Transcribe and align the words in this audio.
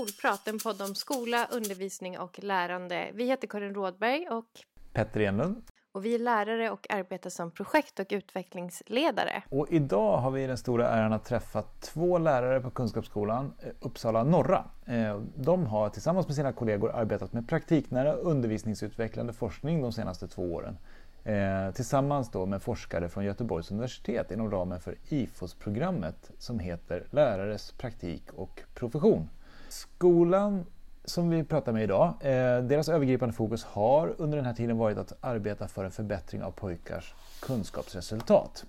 Skolprat, 0.00 0.48
en 0.48 0.58
podd 0.58 0.82
om 0.82 0.94
skola, 0.94 1.48
undervisning 1.50 2.18
och 2.18 2.38
lärande. 2.42 3.10
Vi 3.14 3.24
heter 3.24 3.48
Karin 3.48 3.74
Rådberg 3.74 4.28
och 4.28 4.46
Petter 4.92 5.20
Enlund. 5.20 5.62
Och 5.92 6.04
vi 6.04 6.14
är 6.14 6.18
lärare 6.18 6.70
och 6.70 6.86
arbetar 6.90 7.30
som 7.30 7.50
projekt 7.50 8.00
och 8.00 8.06
utvecklingsledare. 8.10 9.42
Och 9.50 9.66
idag 9.70 10.16
har 10.16 10.30
vi 10.30 10.46
den 10.46 10.58
stora 10.58 10.88
äran 10.88 11.12
att 11.12 11.24
träffa 11.24 11.62
två 11.80 12.18
lärare 12.18 12.60
på 12.60 12.70
Kunskapsskolan 12.70 13.52
eh, 13.60 13.68
Uppsala 13.80 14.24
Norra. 14.24 14.64
Eh, 14.86 15.20
de 15.36 15.66
har 15.66 15.88
tillsammans 15.88 16.26
med 16.26 16.36
sina 16.36 16.52
kollegor 16.52 16.92
arbetat 16.92 17.32
med 17.32 17.48
praktiknära 17.48 18.12
undervisningsutvecklande 18.12 19.32
forskning 19.32 19.82
de 19.82 19.92
senaste 19.92 20.28
två 20.28 20.54
åren. 20.54 20.78
Eh, 21.24 21.74
tillsammans 21.74 22.30
då 22.30 22.46
med 22.46 22.62
forskare 22.62 23.08
från 23.08 23.24
Göteborgs 23.24 23.70
universitet 23.70 24.30
inom 24.30 24.50
ramen 24.50 24.80
för 24.80 24.96
IFOS-programmet 25.08 26.30
som 26.38 26.58
heter 26.58 27.06
Lärares 27.10 27.72
praktik 27.72 28.32
och 28.32 28.62
profession. 28.74 29.28
Skolan 29.72 30.66
som 31.04 31.30
vi 31.30 31.44
pratar 31.44 31.72
med 31.72 31.82
idag, 31.82 32.14
eh, 32.20 32.62
deras 32.62 32.88
övergripande 32.88 33.34
fokus 33.34 33.64
har 33.64 34.14
under 34.18 34.36
den 34.36 34.46
här 34.46 34.54
tiden 34.54 34.78
varit 34.78 34.98
att 34.98 35.24
arbeta 35.24 35.68
för 35.68 35.84
en 35.84 35.90
förbättring 35.90 36.42
av 36.42 36.50
pojkars 36.50 37.14
kunskapsresultat. 37.40 38.64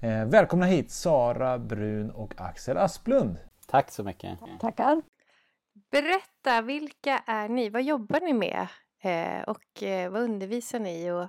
Eh, 0.00 0.24
välkomna 0.24 0.66
hit 0.66 0.90
Sara 0.90 1.58
Brun 1.58 2.10
och 2.10 2.34
Axel 2.36 2.76
Asplund. 2.76 3.36
Tack 3.66 3.90
så 3.90 4.04
mycket. 4.04 4.38
Tackar. 4.60 5.02
Berätta, 5.90 6.62
vilka 6.62 7.18
är 7.26 7.48
ni? 7.48 7.68
Vad 7.68 7.82
jobbar 7.82 8.20
ni 8.20 8.32
med? 8.32 8.66
Eh, 9.02 9.42
och 9.42 9.82
eh, 9.82 10.10
vad 10.10 10.22
undervisar 10.22 10.78
ni? 10.80 11.10
Och... 11.10 11.26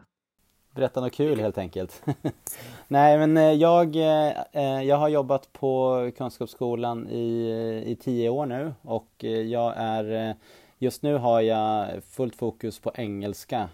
Berätta 0.73 1.01
något 1.01 1.13
kul 1.13 1.39
helt 1.39 1.57
enkelt. 1.57 2.03
Nej 2.87 3.17
men 3.17 3.37
eh, 3.37 3.53
jag, 3.53 3.95
eh, 3.95 4.83
jag 4.83 4.97
har 4.97 5.09
jobbat 5.09 5.53
på 5.53 6.11
Kunskapsskolan 6.17 7.09
i, 7.09 7.83
i 7.85 7.95
tio 7.95 8.29
år 8.29 8.45
nu 8.45 8.73
och 8.81 9.23
jag 9.45 9.73
är 9.77 10.35
Just 10.77 11.03
nu 11.03 11.15
har 11.15 11.41
jag 11.41 12.03
fullt 12.03 12.35
fokus 12.35 12.79
på 12.79 12.91
engelska. 12.95 13.69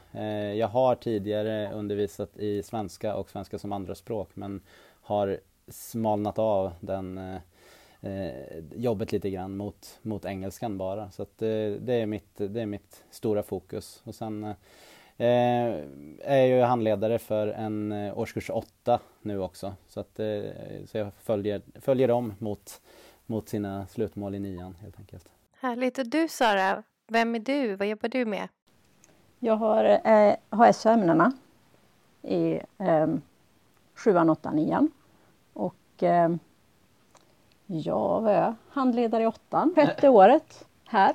Jag 0.55 0.67
har 0.67 0.95
tidigare 0.95 1.71
undervisat 1.73 2.37
i 2.37 2.63
svenska 2.63 3.15
och 3.15 3.29
svenska 3.29 3.59
som 3.59 3.71
andraspråk 3.71 4.29
men 4.33 4.61
har 5.01 5.39
smalnat 5.67 6.39
av 6.39 6.73
den 6.79 7.19
jobbet 8.75 9.11
lite 9.11 9.29
grann 9.29 9.57
mot, 9.57 9.99
mot 10.01 10.25
engelskan 10.25 10.77
bara. 10.77 11.11
Så 11.11 11.25
det, 11.37 11.93
är 11.93 12.05
mitt, 12.05 12.35
det 12.37 12.61
är 12.61 12.65
mitt 12.65 13.03
stora 13.11 13.43
fokus. 13.43 14.01
Och 14.03 14.15
sen 14.15 14.55
Eh, 15.17 15.83
är 16.21 16.45
ju 16.45 16.61
handledare 16.61 17.19
för 17.19 17.47
en 17.47 17.91
eh, 17.91 18.19
årskurs 18.19 18.49
8 18.49 18.99
nu 19.21 19.39
också. 19.39 19.73
Så, 19.87 19.99
att, 19.99 20.19
eh, 20.19 20.41
så 20.85 20.97
jag 20.97 21.11
följer, 21.23 21.61
följer 21.81 22.07
dem 22.07 22.33
mot, 22.39 22.81
mot 23.25 23.49
sina 23.49 23.87
slutmål 23.87 24.35
i 24.35 24.39
nian 24.39 24.75
helt 24.81 24.99
enkelt. 24.99 25.31
Härligt. 25.59 25.97
Och 25.97 26.07
du 26.07 26.27
Sara, 26.27 26.83
vem 27.07 27.35
är 27.35 27.39
du? 27.39 27.75
Vad 27.75 27.87
jobbar 27.87 28.09
du 28.09 28.25
med? 28.25 28.47
Jag 29.39 29.55
har 29.55 29.85
eh, 29.85 30.35
HS-ämnena 30.49 31.31
i 32.21 32.59
eh, 32.77 33.07
7, 33.95 34.17
8, 34.17 34.51
9 34.51 34.87
och 35.53 36.03
eh, 36.03 36.29
ja, 37.65 38.19
vad 38.19 38.33
är 38.33 38.41
jag? 38.41 38.55
Handledare 38.69 39.23
i 39.23 39.27
åttan, 39.27 39.73
sjätte 39.75 40.09
året 40.09 40.65
här. 40.85 41.13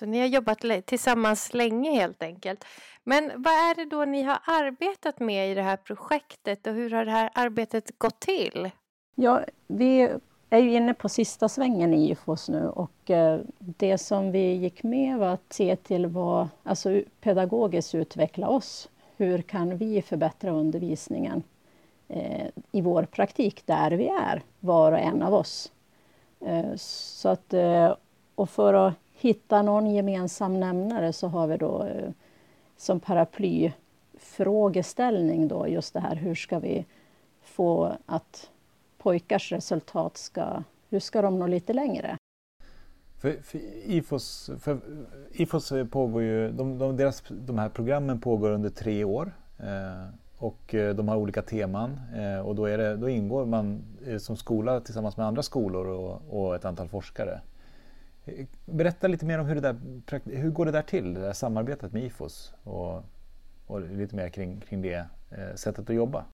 Så 0.00 0.06
ni 0.06 0.20
har 0.20 0.26
jobbat 0.26 0.86
tillsammans 0.86 1.54
länge 1.54 1.90
helt 1.90 2.22
enkelt. 2.22 2.64
Men 3.04 3.24
vad 3.36 3.52
är 3.52 3.74
det 3.74 3.84
då 3.84 4.04
ni 4.04 4.22
har 4.22 4.38
arbetat 4.46 5.20
med 5.20 5.52
i 5.52 5.54
det 5.54 5.62
här 5.62 5.76
projektet 5.76 6.66
och 6.66 6.74
hur 6.74 6.90
har 6.90 7.04
det 7.04 7.10
här 7.10 7.30
arbetet 7.34 7.98
gått 7.98 8.20
till? 8.20 8.70
Ja, 9.14 9.44
vi 9.66 10.10
är 10.50 10.58
ju 10.58 10.72
inne 10.72 10.94
på 10.94 11.08
sista 11.08 11.48
svängen 11.48 11.94
i 11.94 12.10
IFOS 12.10 12.48
nu 12.48 12.68
och 12.68 13.10
eh, 13.10 13.40
det 13.58 13.98
som 13.98 14.32
vi 14.32 14.52
gick 14.52 14.82
med 14.82 15.18
var 15.18 15.28
att 15.28 15.52
se 15.52 15.76
till 15.76 16.06
vad, 16.06 16.48
alltså 16.62 17.02
pedagogiskt 17.20 17.94
utveckla 17.94 18.48
oss. 18.48 18.88
Hur 19.16 19.42
kan 19.42 19.76
vi 19.76 20.02
förbättra 20.02 20.50
undervisningen 20.50 21.42
eh, 22.08 22.46
i 22.72 22.80
vår 22.80 23.02
praktik 23.02 23.66
där 23.66 23.90
vi 23.90 24.08
är, 24.08 24.42
var 24.60 24.92
och 24.92 24.98
en 24.98 25.22
av 25.22 25.34
oss. 25.34 25.72
Eh, 26.40 26.74
så 26.76 27.28
att, 27.28 27.54
och 28.34 28.50
för 28.50 28.74
att 28.74 28.94
hitta 29.20 29.62
någon 29.62 29.90
gemensam 29.90 30.60
nämnare 30.60 31.12
så 31.12 31.28
har 31.28 31.46
vi 31.46 31.56
då 31.56 31.82
eh, 31.82 32.10
som 32.76 33.00
paraplyfrågeställning 33.00 35.48
då 35.48 35.68
just 35.68 35.94
det 35.94 36.00
här 36.00 36.16
hur 36.16 36.34
ska 36.34 36.58
vi 36.58 36.84
få 37.42 37.92
att 38.06 38.50
pojkars 38.98 39.52
resultat 39.52 40.16
ska, 40.16 40.62
hur 40.88 41.00
ska 41.00 41.22
de 41.22 41.38
nå 41.38 41.46
lite 41.46 41.72
längre? 41.72 42.16
För, 43.20 43.36
för 43.42 43.60
IFOS, 43.84 44.50
för 44.60 44.78
IFOS 45.32 45.72
pågår 45.90 46.22
ju, 46.22 46.52
de, 46.52 46.78
de, 46.78 46.96
deras, 46.96 47.22
de 47.28 47.58
här 47.58 47.68
programmen 47.68 48.20
pågår 48.20 48.50
under 48.50 48.70
tre 48.70 49.04
år 49.04 49.32
eh, 49.58 50.08
och 50.38 50.74
eh, 50.74 50.94
de 50.94 51.08
har 51.08 51.16
olika 51.16 51.42
teman 51.42 52.00
eh, 52.16 52.46
och 52.46 52.54
då, 52.54 52.64
är 52.64 52.78
det, 52.78 52.96
då 52.96 53.08
ingår 53.08 53.46
man 53.46 53.82
eh, 54.06 54.18
som 54.18 54.36
skola 54.36 54.80
tillsammans 54.80 55.16
med 55.16 55.26
andra 55.26 55.42
skolor 55.42 55.86
och, 55.86 56.22
och 56.30 56.54
ett 56.54 56.64
antal 56.64 56.88
forskare. 56.88 57.40
Berätta 58.64 59.08
lite 59.08 59.26
mer 59.26 59.38
om 59.38 59.46
hur, 59.46 59.54
det 59.54 59.60
där, 59.60 59.76
hur 60.24 60.50
går 60.50 60.66
det 60.66 60.72
där 60.72 60.82
till, 60.82 61.14
det 61.14 61.20
där 61.20 61.32
samarbetet 61.32 61.92
med 61.92 62.04
IFOS 62.04 62.54
och, 62.64 63.04
och 63.66 63.80
lite 63.80 64.16
mer 64.16 64.28
kring, 64.28 64.60
kring 64.60 64.82
det 64.82 65.06
eh, 65.30 65.54
sättet 65.54 65.90
att 65.90 65.96
jobba. 65.96 66.24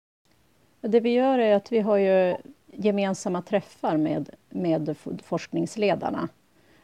Det 0.80 1.00
vi 1.00 1.10
gör 1.10 1.38
är 1.38 1.56
att 1.56 1.72
vi 1.72 1.80
har 1.80 1.96
ju 1.96 2.36
gemensamma 2.66 3.42
träffar 3.42 3.96
med, 3.96 4.30
med 4.48 4.96
forskningsledarna 5.22 6.28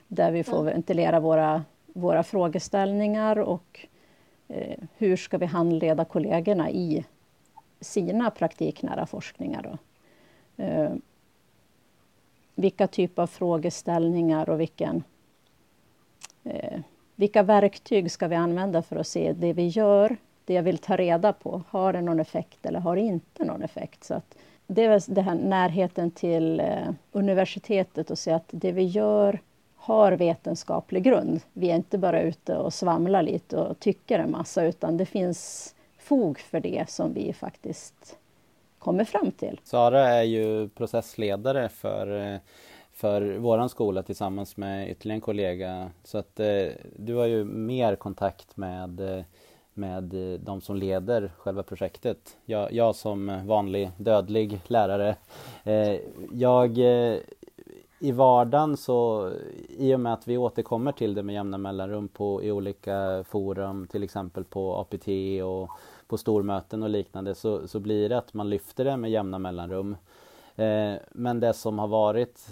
där 0.08 0.32
vi 0.32 0.44
får 0.44 0.62
ventilera 0.62 1.20
våra, 1.20 1.64
våra 1.86 2.22
frågeställningar 2.22 3.38
och 3.38 3.86
eh, 4.48 4.78
hur 4.96 5.16
ska 5.16 5.38
vi 5.38 5.46
handleda 5.46 6.04
kollegorna 6.04 6.70
i 6.70 7.04
sina 7.80 8.30
praktiknära 8.30 9.06
forskningar. 9.06 9.62
Då. 9.62 9.78
Eh, 10.64 10.92
vilka 12.62 12.86
typer 12.86 13.22
av 13.22 13.26
frågeställningar 13.26 14.48
och 14.48 14.60
vilken, 14.60 15.04
eh, 16.44 16.80
vilka 17.14 17.42
verktyg 17.42 18.10
ska 18.10 18.28
vi 18.28 18.36
använda 18.36 18.82
för 18.82 18.96
att 18.96 19.06
se 19.06 19.32
det 19.32 19.52
vi 19.52 19.66
gör, 19.66 20.16
det 20.44 20.54
jag 20.54 20.62
vill 20.62 20.78
ta 20.78 20.96
reda 20.96 21.32
på, 21.32 21.62
har 21.68 21.92
det 21.92 22.00
någon 22.00 22.20
effekt 22.20 22.66
eller 22.66 22.80
har 22.80 22.96
det 22.96 23.02
inte 23.02 23.44
någon 23.44 23.62
effekt? 23.62 24.04
Så 24.04 24.14
att 24.14 24.34
det 24.66 24.84
är 24.84 25.14
den 25.14 25.24
här 25.24 25.34
närheten 25.34 26.10
till 26.10 26.60
eh, 26.60 26.90
universitetet 27.12 28.10
och 28.10 28.18
se 28.18 28.30
att 28.30 28.48
det 28.50 28.72
vi 28.72 28.84
gör 28.84 29.40
har 29.76 30.12
vetenskaplig 30.12 31.02
grund. 31.02 31.40
Vi 31.52 31.70
är 31.70 31.76
inte 31.76 31.98
bara 31.98 32.22
ute 32.22 32.56
och 32.56 32.74
svamlar 32.74 33.22
lite 33.22 33.56
och 33.56 33.78
tycker 33.78 34.18
en 34.18 34.30
massa, 34.30 34.64
utan 34.64 34.96
det 34.96 35.06
finns 35.06 35.74
fog 35.98 36.38
för 36.38 36.60
det 36.60 36.90
som 36.90 37.14
vi 37.14 37.32
faktiskt 37.32 38.16
kommer 38.82 39.04
fram 39.04 39.30
till. 39.30 39.60
Sara 39.64 40.00
är 40.00 40.22
ju 40.22 40.68
processledare 40.68 41.68
för, 41.68 42.32
eh, 42.32 42.38
för 42.92 43.38
våran 43.38 43.68
skola 43.68 44.02
tillsammans 44.02 44.56
med 44.56 44.90
ytterligare 44.90 45.16
en 45.16 45.20
kollega. 45.20 45.90
Så 46.04 46.18
att 46.18 46.40
eh, 46.40 46.66
du 46.96 47.14
har 47.14 47.26
ju 47.26 47.44
mer 47.44 47.96
kontakt 47.96 48.56
med 48.56 49.00
eh, 49.00 49.24
med 49.74 50.14
eh, 50.14 50.40
de 50.40 50.60
som 50.60 50.76
leder 50.76 51.32
själva 51.38 51.62
projektet. 51.62 52.36
Jag, 52.44 52.72
jag 52.72 52.96
som 52.96 53.46
vanlig 53.46 53.90
dödlig 53.96 54.60
lärare, 54.66 55.16
eh, 55.64 56.00
jag 56.32 56.78
eh, 56.78 57.18
i 58.00 58.12
vardagen 58.12 58.76
så 58.76 59.30
i 59.68 59.94
och 59.94 60.00
med 60.00 60.12
att 60.12 60.28
vi 60.28 60.38
återkommer 60.38 60.92
till 60.92 61.14
det 61.14 61.22
med 61.22 61.34
jämna 61.34 61.58
mellanrum 61.58 62.08
på, 62.08 62.42
i 62.42 62.50
olika 62.52 63.24
forum, 63.28 63.86
till 63.86 64.02
exempel 64.02 64.44
på 64.44 64.76
APT 64.76 65.08
och 65.44 65.70
på 66.12 66.18
stormöten 66.18 66.82
och 66.82 66.90
liknande 66.90 67.34
så, 67.34 67.68
så 67.68 67.80
blir 67.80 68.08
det 68.08 68.18
att 68.18 68.34
man 68.34 68.50
lyfter 68.50 68.84
det 68.84 68.96
med 68.96 69.10
jämna 69.10 69.38
mellanrum. 69.38 69.96
Eh, 70.56 70.94
men 71.12 71.40
det 71.40 71.52
som 71.52 71.78
har 71.78 71.88
varit, 71.88 72.48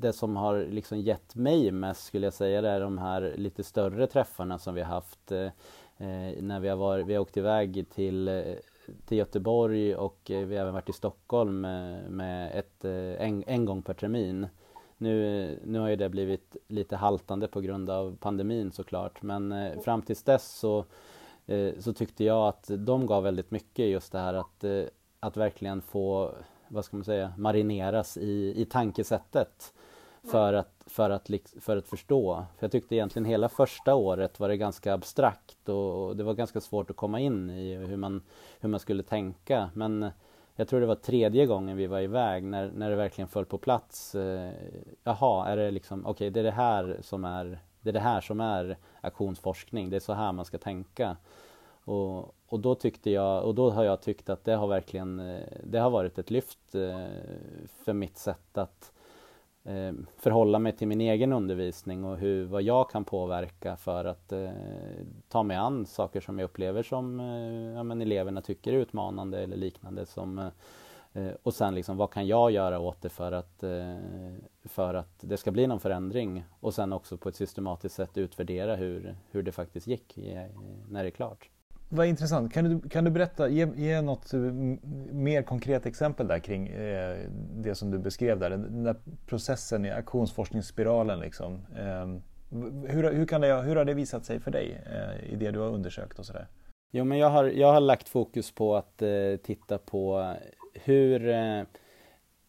det 0.00 0.12
som 0.12 0.36
har 0.36 0.66
liksom 0.70 1.00
gett 1.00 1.34
mig 1.34 1.70
mest 1.70 2.04
skulle 2.04 2.26
jag 2.26 2.34
säga 2.34 2.60
det 2.60 2.68
är 2.68 2.80
de 2.80 2.98
här 2.98 3.34
lite 3.36 3.62
större 3.62 4.06
träffarna 4.06 4.58
som 4.58 4.74
vi 4.74 4.82
har 4.82 4.94
haft 4.94 5.32
eh, 5.32 5.44
eh 5.96 6.42
när 6.42 6.60
vi 6.60 6.68
har, 6.68 6.76
varit, 6.76 7.06
vi 7.06 7.14
har 7.14 7.20
åkt 7.20 7.36
iväg 7.36 7.86
till, 7.94 8.28
eh, 8.28 8.42
till 9.06 9.18
Göteborg 9.18 9.96
och 9.96 10.30
eh, 10.30 10.46
vi 10.46 10.56
har 10.56 10.62
även 10.62 10.74
varit 10.74 10.88
i 10.88 10.92
Stockholm 10.92 11.60
med, 11.60 12.10
med 12.10 12.58
ett, 12.58 12.84
en, 12.84 13.44
en 13.46 13.64
gång 13.64 13.82
per 13.82 13.94
termin. 13.94 14.46
Nu, 14.98 15.58
nu 15.64 15.78
har 15.78 15.88
ju 15.88 15.96
det 15.96 16.08
blivit 16.08 16.56
lite 16.68 16.96
haltande 16.96 17.48
på 17.48 17.60
grund 17.60 17.90
av 17.90 18.16
pandemin 18.20 18.72
såklart 18.72 19.22
men 19.22 19.54
fram 19.84 20.02
tills 20.02 20.22
dess 20.22 20.58
så 20.58 20.84
så 21.78 21.92
tyckte 21.92 22.24
jag 22.24 22.48
att 22.48 22.70
de 22.78 23.06
gav 23.06 23.22
väldigt 23.22 23.50
mycket 23.50 23.86
just 23.86 24.12
det 24.12 24.18
här 24.18 24.34
att, 24.34 24.64
eh, 24.64 24.84
att 25.20 25.36
verkligen 25.36 25.82
få, 25.82 26.34
vad 26.68 26.84
ska 26.84 26.96
man 26.96 27.04
säga, 27.04 27.32
marineras 27.36 28.16
i, 28.16 28.52
i 28.56 28.64
tankesättet 28.64 29.72
för 30.30 30.52
att, 30.52 30.84
för, 30.86 31.10
att, 31.10 31.30
för 31.60 31.76
att 31.76 31.88
förstå. 31.88 32.46
För 32.58 32.64
jag 32.64 32.72
tyckte 32.72 32.94
egentligen 32.94 33.26
hela 33.26 33.48
första 33.48 33.94
året 33.94 34.40
var 34.40 34.48
det 34.48 34.56
ganska 34.56 34.94
abstrakt 34.94 35.68
och, 35.68 36.16
det 36.16 36.24
var 36.24 36.34
ganska 36.34 36.60
svårt 36.60 36.90
att 36.90 36.96
komma 36.96 37.20
in 37.20 37.50
i 37.50 37.74
hur 37.74 37.96
man, 37.96 38.22
hur 38.60 38.68
man 38.68 38.80
skulle 38.80 39.02
tänka. 39.02 39.70
Men 39.74 40.10
jag 40.56 40.68
tror 40.68 40.80
det 40.80 40.86
var 40.86 40.94
tredje 40.94 41.46
gången 41.46 41.76
vi 41.76 41.86
var 41.86 42.00
iväg 42.00 42.44
när, 42.44 42.70
när 42.74 42.90
det 42.90 42.96
verkligen 42.96 43.28
föll 43.28 43.44
på 43.44 43.58
plats. 43.58 44.14
Eh, 44.14 44.52
jaha, 45.04 45.48
är 45.48 45.56
det 45.56 45.70
liksom, 45.70 46.00
okej 46.00 46.10
okay, 46.10 46.30
det 46.30 46.40
är 46.40 46.44
det 46.44 46.50
här 46.50 46.98
som 47.00 47.24
är 47.24 47.58
det 47.82 47.90
är 47.90 47.92
det 47.92 48.00
här 48.00 48.20
som 48.20 48.40
är 48.40 48.76
aktionsforskning, 49.00 49.90
det 49.90 49.96
är 49.96 50.00
så 50.00 50.12
här 50.12 50.32
man 50.32 50.44
ska 50.44 50.58
tänka. 50.58 51.16
Och, 51.84 52.34
och 52.46 52.60
då 52.60 52.74
tyckte 52.74 53.10
jag, 53.10 53.44
och 53.44 53.54
då 53.54 53.70
har 53.70 53.84
jag 53.84 54.02
tyckt 54.02 54.28
att 54.28 54.44
det 54.44 54.54
har 54.54 54.66
verkligen, 54.66 55.20
eh, 55.20 55.42
det 55.64 55.78
har 55.78 55.90
varit 55.90 56.18
ett 56.18 56.30
lyft 56.30 56.74
eh, 56.74 57.06
för 57.84 57.92
mitt 57.92 58.18
sätt 58.18 58.58
att 58.58 58.92
eh, 59.64 59.92
förhålla 60.16 60.58
mig 60.58 60.72
till 60.72 60.88
min 60.88 61.00
egen 61.00 61.32
undervisning 61.32 62.04
och 62.04 62.16
hur, 62.16 62.44
vad 62.44 62.62
jag 62.62 62.90
kan 62.90 63.04
påverka 63.04 63.76
för 63.76 64.04
att 64.04 64.32
eh, 64.32 64.50
ta 65.28 65.42
mig 65.42 65.56
an 65.56 65.86
saker 65.86 66.20
som 66.20 66.38
jag 66.38 66.44
upplever 66.44 66.82
som 66.82 67.20
eh, 67.20 67.76
ja, 67.76 67.82
men 67.82 68.00
eleverna 68.00 68.40
tycker 68.40 68.72
är 68.72 68.76
utmanande 68.76 69.42
eller 69.42 69.56
liknande. 69.56 70.06
Som, 70.06 70.50
och 71.42 71.54
sen 71.54 71.74
liksom, 71.74 71.96
vad 71.96 72.10
kan 72.10 72.26
jag 72.26 72.50
göra 72.50 72.78
åt 72.78 73.02
det 73.02 73.08
för 73.08 73.32
att, 73.32 73.62
eh, 73.62 73.96
för 74.64 74.94
att 74.94 75.18
det 75.20 75.36
ska 75.36 75.50
bli 75.50 75.66
någon 75.66 75.80
förändring? 75.80 76.44
Och 76.60 76.74
sen 76.74 76.92
också 76.92 77.16
på 77.16 77.28
ett 77.28 77.36
systematiskt 77.36 77.94
sätt 77.94 78.18
utvärdera 78.18 78.76
hur, 78.76 79.16
hur 79.30 79.42
det 79.42 79.52
faktiskt 79.52 79.86
gick 79.86 80.18
när 80.88 81.02
det 81.02 81.08
är 81.08 81.10
klart. 81.10 81.48
Vad 81.88 82.06
intressant. 82.06 82.52
Kan 82.52 82.64
du, 82.64 82.88
kan 82.88 83.04
du 83.04 83.10
berätta, 83.10 83.48
ge, 83.48 83.68
ge 83.76 84.00
något 84.00 84.32
mer 85.12 85.42
konkret 85.42 85.86
exempel 85.86 86.28
där 86.28 86.38
kring 86.38 86.68
eh, 86.68 87.16
det 87.54 87.74
som 87.74 87.90
du 87.90 87.98
beskrev 87.98 88.38
där, 88.38 88.50
den 88.50 88.84
där 88.84 88.96
processen 89.26 89.84
i 89.84 89.90
aktionsforskningsspiralen. 89.90 91.20
Liksom. 91.20 91.66
Eh, 91.76 92.06
hur, 92.88 93.12
hur, 93.12 93.26
kan 93.26 93.40
det, 93.40 93.62
hur 93.62 93.76
har 93.76 93.84
det 93.84 93.94
visat 93.94 94.24
sig 94.24 94.40
för 94.40 94.50
dig 94.50 94.82
eh, 94.86 95.32
i 95.32 95.36
det 95.36 95.50
du 95.50 95.58
har 95.58 95.68
undersökt 95.68 96.18
och 96.18 96.26
sådär? 96.26 96.46
Jo, 96.92 97.04
men 97.04 97.18
jag 97.18 97.30
har, 97.30 97.44
jag 97.44 97.72
har 97.72 97.80
lagt 97.80 98.08
fokus 98.08 98.52
på 98.54 98.76
att 98.76 99.02
eh, 99.02 99.36
titta 99.42 99.78
på 99.78 100.34
hur 100.74 101.28
eh, 101.28 101.62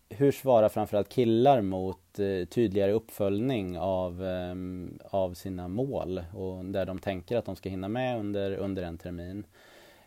hur 0.10 0.32
svarar 0.32 0.70
framförallt 0.70 1.10
killar 1.10 1.62
mot 1.62 2.20
eh, 2.20 2.46
tydligare 2.46 2.92
uppföljning 2.92 3.80
av, 3.80 4.26
eh, 4.26 4.56
av 5.04 5.34
sina 5.34 5.68
mål 5.68 6.24
och 6.34 6.66
där 6.66 6.86
de 6.86 7.00
tänker 7.00 7.38
att 7.38 7.46
de 7.46 7.56
ska 7.56 7.70
hinna 7.70 7.88
med 7.88 8.20
under, 8.20 8.52
under 8.52 8.84
en 8.84 8.98
termin. 8.98 9.46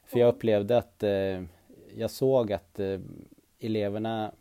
För 0.05 0.19
jag 0.19 0.35
upplevde 0.35 0.79
att 0.79 1.05
jag 1.95 2.11
såg 2.11 2.53
att 2.53 2.81
eleverna 3.59 4.33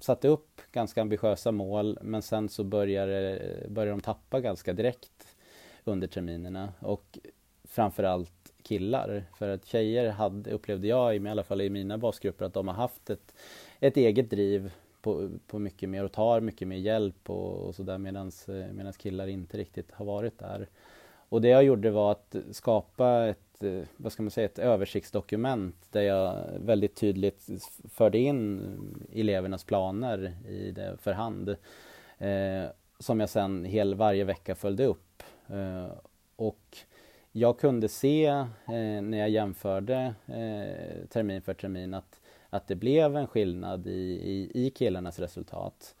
satte 0.00 0.28
upp 0.28 0.60
ganska 0.72 1.02
ambitiösa 1.02 1.52
mål 1.52 1.98
men 2.02 2.22
sen 2.22 2.48
så 2.48 2.64
började, 2.64 3.40
började 3.68 3.92
de 3.92 4.00
tappa 4.00 4.40
ganska 4.40 4.72
direkt 4.72 5.36
under 5.84 6.06
terminerna 6.06 6.72
och 6.80 7.18
framförallt 7.64 8.43
killar. 8.64 9.24
För 9.38 9.48
att 9.48 9.66
tjejer 9.66 10.10
hade, 10.10 10.50
upplevde 10.50 10.86
jag, 10.88 11.16
i 11.16 11.28
alla 11.28 11.42
fall 11.42 11.60
i 11.60 11.70
mina 11.70 11.98
basgrupper, 11.98 12.44
att 12.44 12.54
de 12.54 12.68
har 12.68 12.74
haft 12.74 13.10
ett, 13.10 13.34
ett 13.80 13.96
eget 13.96 14.30
driv 14.30 14.72
på, 15.02 15.30
på 15.46 15.58
mycket 15.58 15.88
mer 15.88 16.04
och 16.04 16.12
tar 16.12 16.40
mycket 16.40 16.68
mer 16.68 16.76
hjälp 16.76 17.30
och, 17.30 17.66
och 17.66 17.74
sådär 17.74 17.98
medan 17.98 18.32
eh, 18.48 18.92
killar 18.92 19.26
inte 19.26 19.56
riktigt 19.56 19.92
har 19.92 20.04
varit 20.04 20.38
där. 20.38 20.68
Och 21.28 21.40
det 21.40 21.48
jag 21.48 21.64
gjorde 21.64 21.90
var 21.90 22.12
att 22.12 22.36
skapa 22.50 23.26
ett, 23.26 23.62
eh, 23.62 23.82
vad 23.96 24.12
ska 24.12 24.22
man 24.22 24.30
säga, 24.30 24.44
ett 24.44 24.58
översiktsdokument 24.58 25.76
där 25.90 26.02
jag 26.02 26.44
väldigt 26.58 26.94
tydligt 26.94 27.48
förde 27.88 28.18
in 28.18 28.62
elevernas 29.12 29.64
planer 29.64 30.36
i 30.48 30.70
det 30.70 30.96
för 31.00 31.12
hand. 31.12 31.48
Eh, 32.18 32.64
som 32.98 33.20
jag 33.20 33.28
sen 33.28 33.64
hel, 33.64 33.94
varje 33.94 34.24
vecka 34.24 34.54
följde 34.54 34.86
upp. 34.86 35.22
Eh, 35.46 35.92
och 36.36 36.78
jag 37.36 37.58
kunde 37.58 37.88
se 37.88 38.26
eh, 38.26 39.02
när 39.02 39.18
jag 39.18 39.30
jämförde 39.30 40.14
eh, 40.26 41.06
termin 41.08 41.42
för 41.42 41.54
termin 41.54 41.94
att 41.94 42.20
att 42.54 42.68
det 42.68 42.74
blev 42.74 43.16
en 43.16 43.26
skillnad 43.26 43.86
i, 43.86 43.90
i, 43.90 44.66
i 44.66 44.70
killarnas 44.70 45.18
resultat. 45.18 45.94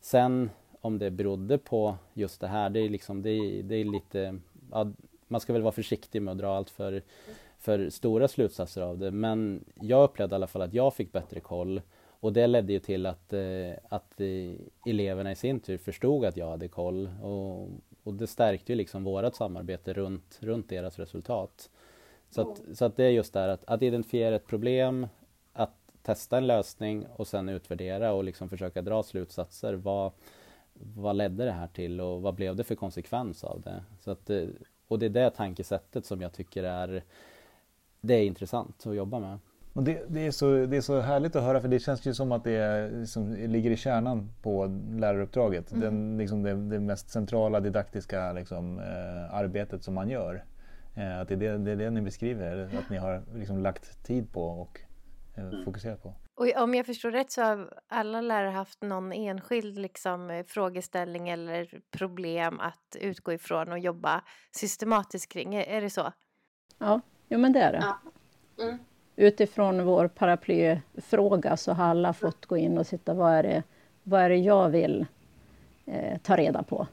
Sen 0.00 0.50
om 0.80 0.98
det 0.98 1.10
berodde 1.10 1.58
på 1.58 1.96
just 2.14 2.40
det 2.40 2.46
här, 2.46 2.70
det 2.70 2.80
är, 2.80 2.88
liksom, 2.88 3.22
det 3.22 3.30
är, 3.30 3.62
det 3.62 3.76
är 3.76 3.84
lite... 3.84 4.38
Ja, 4.70 4.92
man 5.28 5.40
ska 5.40 5.52
väl 5.52 5.62
vara 5.62 5.72
försiktig 5.72 6.22
med 6.22 6.32
att 6.32 6.38
dra 6.38 6.56
allt 6.56 6.70
för, 6.70 7.02
för 7.58 7.90
stora 7.90 8.28
slutsatser 8.28 8.82
av 8.82 8.98
det. 8.98 9.10
Men 9.10 9.64
jag 9.80 10.04
upplevde 10.04 10.34
i 10.34 10.36
alla 10.36 10.46
fall 10.46 10.62
att 10.62 10.74
jag 10.74 10.94
fick 10.94 11.12
bättre 11.12 11.40
koll. 11.40 11.80
Och 12.20 12.32
det 12.32 12.46
ledde 12.46 12.72
ju 12.72 12.78
till 12.78 13.06
att, 13.06 13.32
eh, 13.32 13.72
att 13.88 14.20
eh, 14.20 14.56
eleverna 14.86 15.32
i 15.32 15.36
sin 15.36 15.60
tur 15.60 15.78
förstod 15.78 16.24
att 16.24 16.36
jag 16.36 16.50
hade 16.50 16.68
koll. 16.68 17.10
Och, 17.22 17.68
och 18.06 18.14
det 18.14 18.26
stärkte 18.26 18.72
ju 18.72 18.76
liksom 18.76 19.04
vårat 19.04 19.36
samarbete 19.36 19.92
runt, 19.92 20.38
runt 20.40 20.68
deras 20.68 20.98
resultat. 20.98 21.70
Så, 22.30 22.40
att, 22.40 22.62
så 22.72 22.84
att 22.84 22.96
det 22.96 23.04
är 23.04 23.10
just 23.10 23.32
där 23.32 23.48
att, 23.48 23.64
att 23.64 23.82
identifiera 23.82 24.36
ett 24.36 24.46
problem, 24.46 25.06
testa 26.06 26.38
en 26.38 26.46
lösning 26.46 27.06
och 27.16 27.26
sen 27.26 27.48
utvärdera 27.48 28.12
och 28.12 28.24
liksom 28.24 28.48
försöka 28.48 28.82
dra 28.82 29.02
slutsatser. 29.02 29.74
Vad, 29.74 30.12
vad 30.74 31.16
ledde 31.16 31.44
det 31.44 31.52
här 31.52 31.66
till 31.66 32.00
och 32.00 32.22
vad 32.22 32.34
blev 32.34 32.56
det 32.56 32.64
för 32.64 32.74
konsekvens 32.74 33.44
av 33.44 33.60
det? 33.60 33.84
Så 34.00 34.10
att, 34.10 34.30
eh, 34.30 34.48
och 34.88 34.98
det 34.98 35.06
är 35.06 35.10
det 35.10 35.30
tankesättet 35.30 36.06
som 36.06 36.20
jag 36.20 36.32
tycker 36.32 36.64
är, 36.64 37.02
det 38.00 38.14
är 38.14 38.24
intressant 38.24 38.86
att 38.86 38.96
jobba 38.96 39.18
med. 39.18 39.38
Och 39.76 39.82
det, 39.82 40.02
det, 40.08 40.26
är 40.26 40.30
så, 40.30 40.66
det 40.66 40.76
är 40.76 40.80
så 40.80 41.00
härligt 41.00 41.36
att 41.36 41.42
höra 41.42 41.60
för 41.60 41.68
det 41.68 41.78
känns 41.78 42.06
ju 42.06 42.14
som 42.14 42.32
att 42.32 42.44
det 42.44 42.56
är, 42.56 42.90
liksom, 42.90 43.34
ligger 43.34 43.70
i 43.70 43.76
kärnan 43.76 44.32
på 44.42 44.66
läraruppdraget. 44.90 45.72
Mm. 45.72 45.80
Den, 45.80 46.18
liksom 46.18 46.42
det, 46.42 46.54
det, 46.54 46.80
mest 46.80 47.10
centrala 47.10 47.60
didaktiska 47.60 48.32
liksom, 48.32 48.78
eh, 48.78 49.34
arbetet 49.34 49.84
som 49.84 49.94
man 49.94 50.08
gör. 50.08 50.44
Eh, 50.94 51.20
att 51.20 51.28
det, 51.28 51.34
är 51.34 51.38
det, 51.38 51.58
det 51.58 51.70
är 51.70 51.76
det 51.76 51.90
ni 51.90 52.00
beskriver, 52.00 52.64
att 52.78 52.90
ni 52.90 52.96
har 52.96 53.22
liksom, 53.34 53.62
lagt 53.62 54.04
tid 54.04 54.32
på 54.32 54.42
och 54.42 54.80
Eh, 55.36 55.44
mm. 55.44 55.64
fokusera 55.64 55.96
på. 55.96 56.14
Och 56.34 56.62
om 56.62 56.74
jag 56.74 56.86
förstår 56.86 57.10
rätt 57.10 57.30
så 57.30 57.42
har 57.42 57.80
alla 57.88 58.20
lärare 58.20 58.50
haft 58.50 58.82
någon 58.82 59.12
enskild 59.12 59.78
liksom, 59.78 60.30
eh, 60.30 60.46
frågeställning 60.46 61.28
eller 61.28 61.80
problem 61.90 62.60
att 62.60 62.96
utgå 63.00 63.32
ifrån 63.32 63.72
och 63.72 63.78
jobba 63.78 64.24
systematiskt 64.50 65.32
kring. 65.32 65.54
Är, 65.54 65.62
är 65.62 65.80
det 65.80 65.90
så? 65.90 66.12
Ja, 66.78 67.00
jo, 67.28 67.38
men 67.38 67.52
det 67.52 67.60
är 67.60 67.72
det. 67.72 67.82
Ja. 67.82 67.98
Mm. 68.64 68.78
Utifrån 69.16 69.84
vår 69.84 70.08
paraplyfråga 70.08 71.56
så 71.56 71.72
har 71.72 71.84
alla 71.84 72.12
fått 72.12 72.46
gå 72.46 72.56
in 72.56 72.78
och 72.78 72.86
titta 72.86 73.14
vad 73.14 73.32
är 73.32 73.42
det, 73.42 73.62
vad 74.02 74.20
är 74.20 74.28
det 74.28 74.36
jag 74.36 74.68
vill 74.68 75.06
eh, 75.86 76.18
ta 76.18 76.36
reda 76.36 76.62
på. 76.62 76.86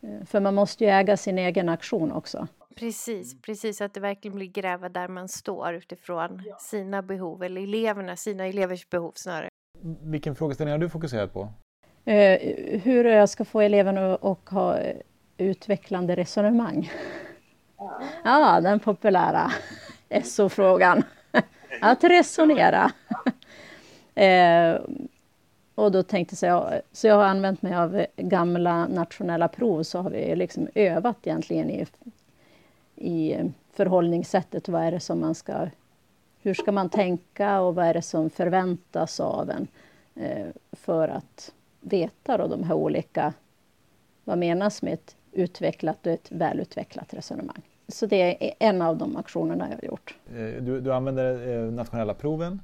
Eh, 0.00 0.26
för 0.26 0.40
man 0.40 0.54
måste 0.54 0.84
ju 0.84 0.90
äga 0.90 1.16
sin 1.16 1.38
egen 1.38 1.68
aktion 1.68 2.12
också. 2.12 2.48
Precis, 2.76 3.32
mm. 3.32 3.42
precis. 3.42 3.80
Att 3.80 3.94
det 3.94 4.00
verkligen 4.00 4.34
blir 4.34 4.46
gräva 4.46 4.88
där 4.88 5.08
man 5.08 5.28
står 5.28 5.74
utifrån 5.74 6.42
ja. 6.46 6.56
sina 6.60 7.02
behov, 7.02 7.42
eller 7.42 7.62
eleverna, 7.62 8.16
sina 8.16 8.46
elevers 8.46 8.90
behov 8.90 9.12
snarare. 9.14 9.48
Vilken 10.02 10.36
frågeställning 10.36 10.72
har 10.72 10.78
du 10.78 10.88
fokuserat 10.88 11.32
på? 11.32 11.48
Eh, 12.04 12.38
hur 12.82 13.04
jag 13.04 13.28
ska 13.28 13.44
få 13.44 13.60
eleverna 13.60 14.14
att 14.14 14.48
ha 14.48 14.78
utvecklande 15.36 16.16
resonemang. 16.16 16.90
Ja, 17.78 18.00
ja 18.24 18.60
den 18.60 18.80
populära 18.80 19.50
SO-frågan. 20.24 21.02
Att 21.80 22.04
resonera. 22.04 22.92
eh, 24.14 24.80
och 25.74 25.92
då 25.92 26.02
tänkte 26.02 26.46
jag, 26.46 26.80
så 26.92 27.06
jag 27.06 27.14
har 27.14 27.24
använt 27.24 27.62
mig 27.62 27.74
av 27.74 28.06
gamla 28.16 28.86
nationella 28.86 29.48
prov, 29.48 29.82
så 29.82 29.98
har 29.98 30.10
vi 30.10 30.36
liksom 30.36 30.68
övat 30.74 31.16
egentligen 31.26 31.70
i 31.70 31.86
i 32.96 33.36
förhållningssättet. 33.72 34.68
Vad 34.68 34.82
är 34.82 34.90
det 34.90 35.00
som 35.00 35.20
man 35.20 35.34
ska... 35.34 35.68
Hur 36.42 36.54
ska 36.54 36.72
man 36.72 36.90
tänka 36.90 37.60
och 37.60 37.74
vad 37.74 37.86
är 37.86 37.94
det 37.94 38.02
som 38.02 38.30
förväntas 38.30 39.20
av 39.20 39.50
en 39.50 39.68
eh, 40.14 40.46
för 40.72 41.08
att 41.08 41.52
veta 41.80 42.36
då 42.36 42.46
de 42.46 42.62
här 42.62 42.74
olika... 42.74 43.32
Vad 44.24 44.38
menas 44.38 44.82
med 44.82 44.92
ett 44.92 45.16
utvecklat 45.32 46.06
och 46.06 46.12
ett 46.12 46.30
välutvecklat 46.30 47.14
resonemang? 47.14 47.62
Så 47.88 48.06
det 48.06 48.46
är 48.46 48.54
en 48.58 48.82
av 48.82 48.96
de 48.96 49.16
aktionerna 49.16 49.68
jag 49.70 49.76
har 49.76 49.84
gjort. 49.84 50.14
Eh, 50.28 50.62
du, 50.62 50.80
du 50.80 50.92
använder 50.92 51.48
eh, 51.48 51.72
nationella 51.72 52.14
proven 52.14 52.60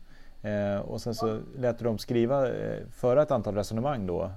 och 0.85 1.01
sen 1.01 1.15
så 1.15 1.39
lät 1.59 1.79
du 1.79 1.85
dem 1.85 1.99
skriva, 1.99 2.47
föra 2.95 3.23
ett 3.23 3.31
antal 3.31 3.55
resonemang 3.55 4.07
då 4.07 4.31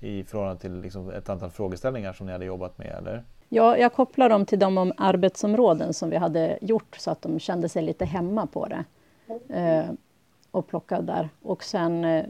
i 0.00 0.24
förhållande 0.24 0.60
till 0.60 0.80
liksom 0.80 1.10
ett 1.10 1.28
antal 1.28 1.50
frågeställningar 1.50 2.12
som 2.12 2.26
ni 2.26 2.32
hade 2.32 2.44
jobbat 2.44 2.78
med, 2.78 2.94
eller? 2.98 3.24
Ja, 3.48 3.76
jag 3.76 3.92
kopplar 3.92 4.28
dem 4.28 4.46
till 4.46 4.58
de 4.58 4.92
arbetsområden 4.96 5.94
som 5.94 6.10
vi 6.10 6.16
hade 6.16 6.58
gjort 6.60 6.96
så 6.98 7.10
att 7.10 7.22
de 7.22 7.38
kände 7.38 7.68
sig 7.68 7.82
lite 7.82 8.04
hemma 8.04 8.46
på 8.46 8.66
det. 8.66 8.84
Eh, 9.54 9.90
och 10.50 10.66
plockade 10.66 11.02
där. 11.02 11.28
Och 11.42 11.64
sen 11.64 12.04
eh, 12.04 12.24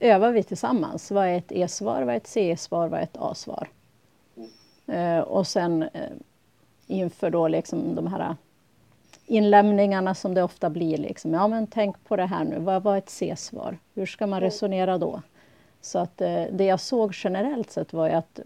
övar 0.00 0.32
vi 0.32 0.42
tillsammans. 0.42 1.10
Vad 1.10 1.26
är 1.26 1.38
ett 1.38 1.52
E-svar, 1.52 2.02
vad 2.02 2.14
är 2.14 2.16
ett 2.16 2.26
C-svar, 2.26 2.88
vad 2.88 3.00
är 3.00 3.04
ett 3.04 3.16
A-svar? 3.18 3.68
Eh, 4.86 5.18
och 5.18 5.46
sen 5.46 5.82
eh, 5.82 6.10
inför 6.86 7.30
då 7.30 7.48
liksom 7.48 7.94
de 7.94 8.06
här 8.06 8.36
inlämningarna 9.26 10.14
som 10.14 10.34
det 10.34 10.42
ofta 10.42 10.70
blir. 10.70 10.98
Liksom, 10.98 11.34
ja, 11.34 11.48
men 11.48 11.66
tänk 11.66 12.04
på 12.04 12.16
det 12.16 12.26
här 12.26 12.44
nu. 12.44 12.58
Vad 12.58 12.82
var 12.82 12.96
ett 12.96 13.10
C-svar? 13.10 13.78
Hur 13.94 14.06
ska 14.06 14.26
man 14.26 14.40
resonera 14.40 14.98
då? 14.98 15.22
Så 15.80 15.98
att 15.98 16.20
eh, 16.20 16.42
det 16.52 16.64
jag 16.64 16.80
såg 16.80 17.12
generellt 17.14 17.70
sett 17.70 17.92
var 17.92 18.08
ju 18.08 18.14
att 18.14 18.40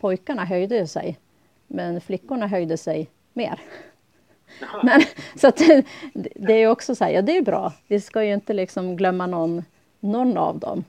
pojkarna 0.00 0.44
höjde 0.44 0.86
sig 0.86 1.18
men 1.66 2.00
flickorna 2.00 2.46
höjde 2.46 2.76
sig 2.76 3.08
mer. 3.32 3.60
Men, 4.82 5.00
så 5.36 5.48
att, 5.48 5.56
det 6.34 6.52
är 6.52 6.68
också 6.68 6.94
så 6.94 7.04
här, 7.04 7.10
ja 7.10 7.22
det 7.22 7.36
är 7.36 7.42
bra. 7.42 7.72
Vi 7.86 8.00
ska 8.00 8.24
ju 8.24 8.34
inte 8.34 8.52
liksom 8.52 8.96
glömma 8.96 9.26
någon, 9.26 9.64
någon 10.00 10.36
av 10.36 10.58
dem. 10.58 10.84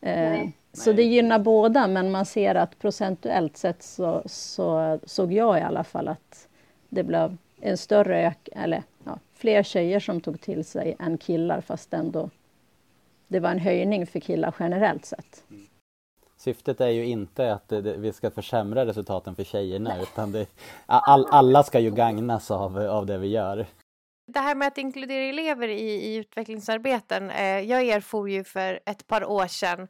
Eh, 0.00 0.48
så 0.72 0.92
det 0.92 1.02
gynnar 1.02 1.38
båda, 1.38 1.86
men 1.86 2.10
man 2.10 2.26
ser 2.26 2.54
att 2.54 2.78
procentuellt 2.78 3.56
sett 3.56 3.82
så, 3.82 4.22
så 4.26 4.98
såg 5.04 5.32
jag 5.32 5.58
i 5.58 5.62
alla 5.62 5.84
fall 5.84 6.08
att 6.08 6.48
det 6.88 7.02
blev 7.02 7.36
en 7.60 7.76
större 7.76 8.26
ök, 8.26 8.48
eller 8.52 8.82
ja, 9.04 9.18
fler 9.34 9.62
tjejer 9.62 10.00
som 10.00 10.20
tog 10.20 10.40
till 10.40 10.64
sig 10.64 10.96
än 10.98 11.18
killar, 11.18 11.60
fast 11.60 11.94
ändå 11.94 12.30
det 13.28 13.40
var 13.40 13.50
en 13.50 13.58
höjning 13.58 14.06
för 14.06 14.20
killar 14.20 14.54
generellt 14.58 15.04
sett. 15.04 15.44
Syftet 16.36 16.80
är 16.80 16.88
ju 16.88 17.06
inte 17.06 17.52
att 17.52 17.68
det, 17.68 17.80
det, 17.80 17.96
vi 17.96 18.12
ska 18.12 18.30
försämra 18.30 18.86
resultaten 18.86 19.34
för 19.34 19.44
tjejerna, 19.44 19.90
Nej. 19.90 20.02
utan 20.02 20.32
det, 20.32 20.46
all, 20.86 21.26
alla 21.30 21.62
ska 21.62 21.78
ju 21.78 21.90
gagnas 21.90 22.50
av, 22.50 22.78
av 22.78 23.06
det 23.06 23.18
vi 23.18 23.28
gör. 23.28 23.66
Det 24.26 24.40
här 24.40 24.54
med 24.54 24.68
att 24.68 24.78
inkludera 24.78 25.24
elever 25.24 25.68
i, 25.68 25.90
i 25.90 26.14
utvecklingsarbeten. 26.14 27.30
Eh, 27.30 27.60
jag 27.60 27.88
erfor 27.88 28.30
ju 28.30 28.44
för 28.44 28.80
ett 28.86 29.06
par 29.06 29.24
år 29.24 29.46
sedan 29.46 29.88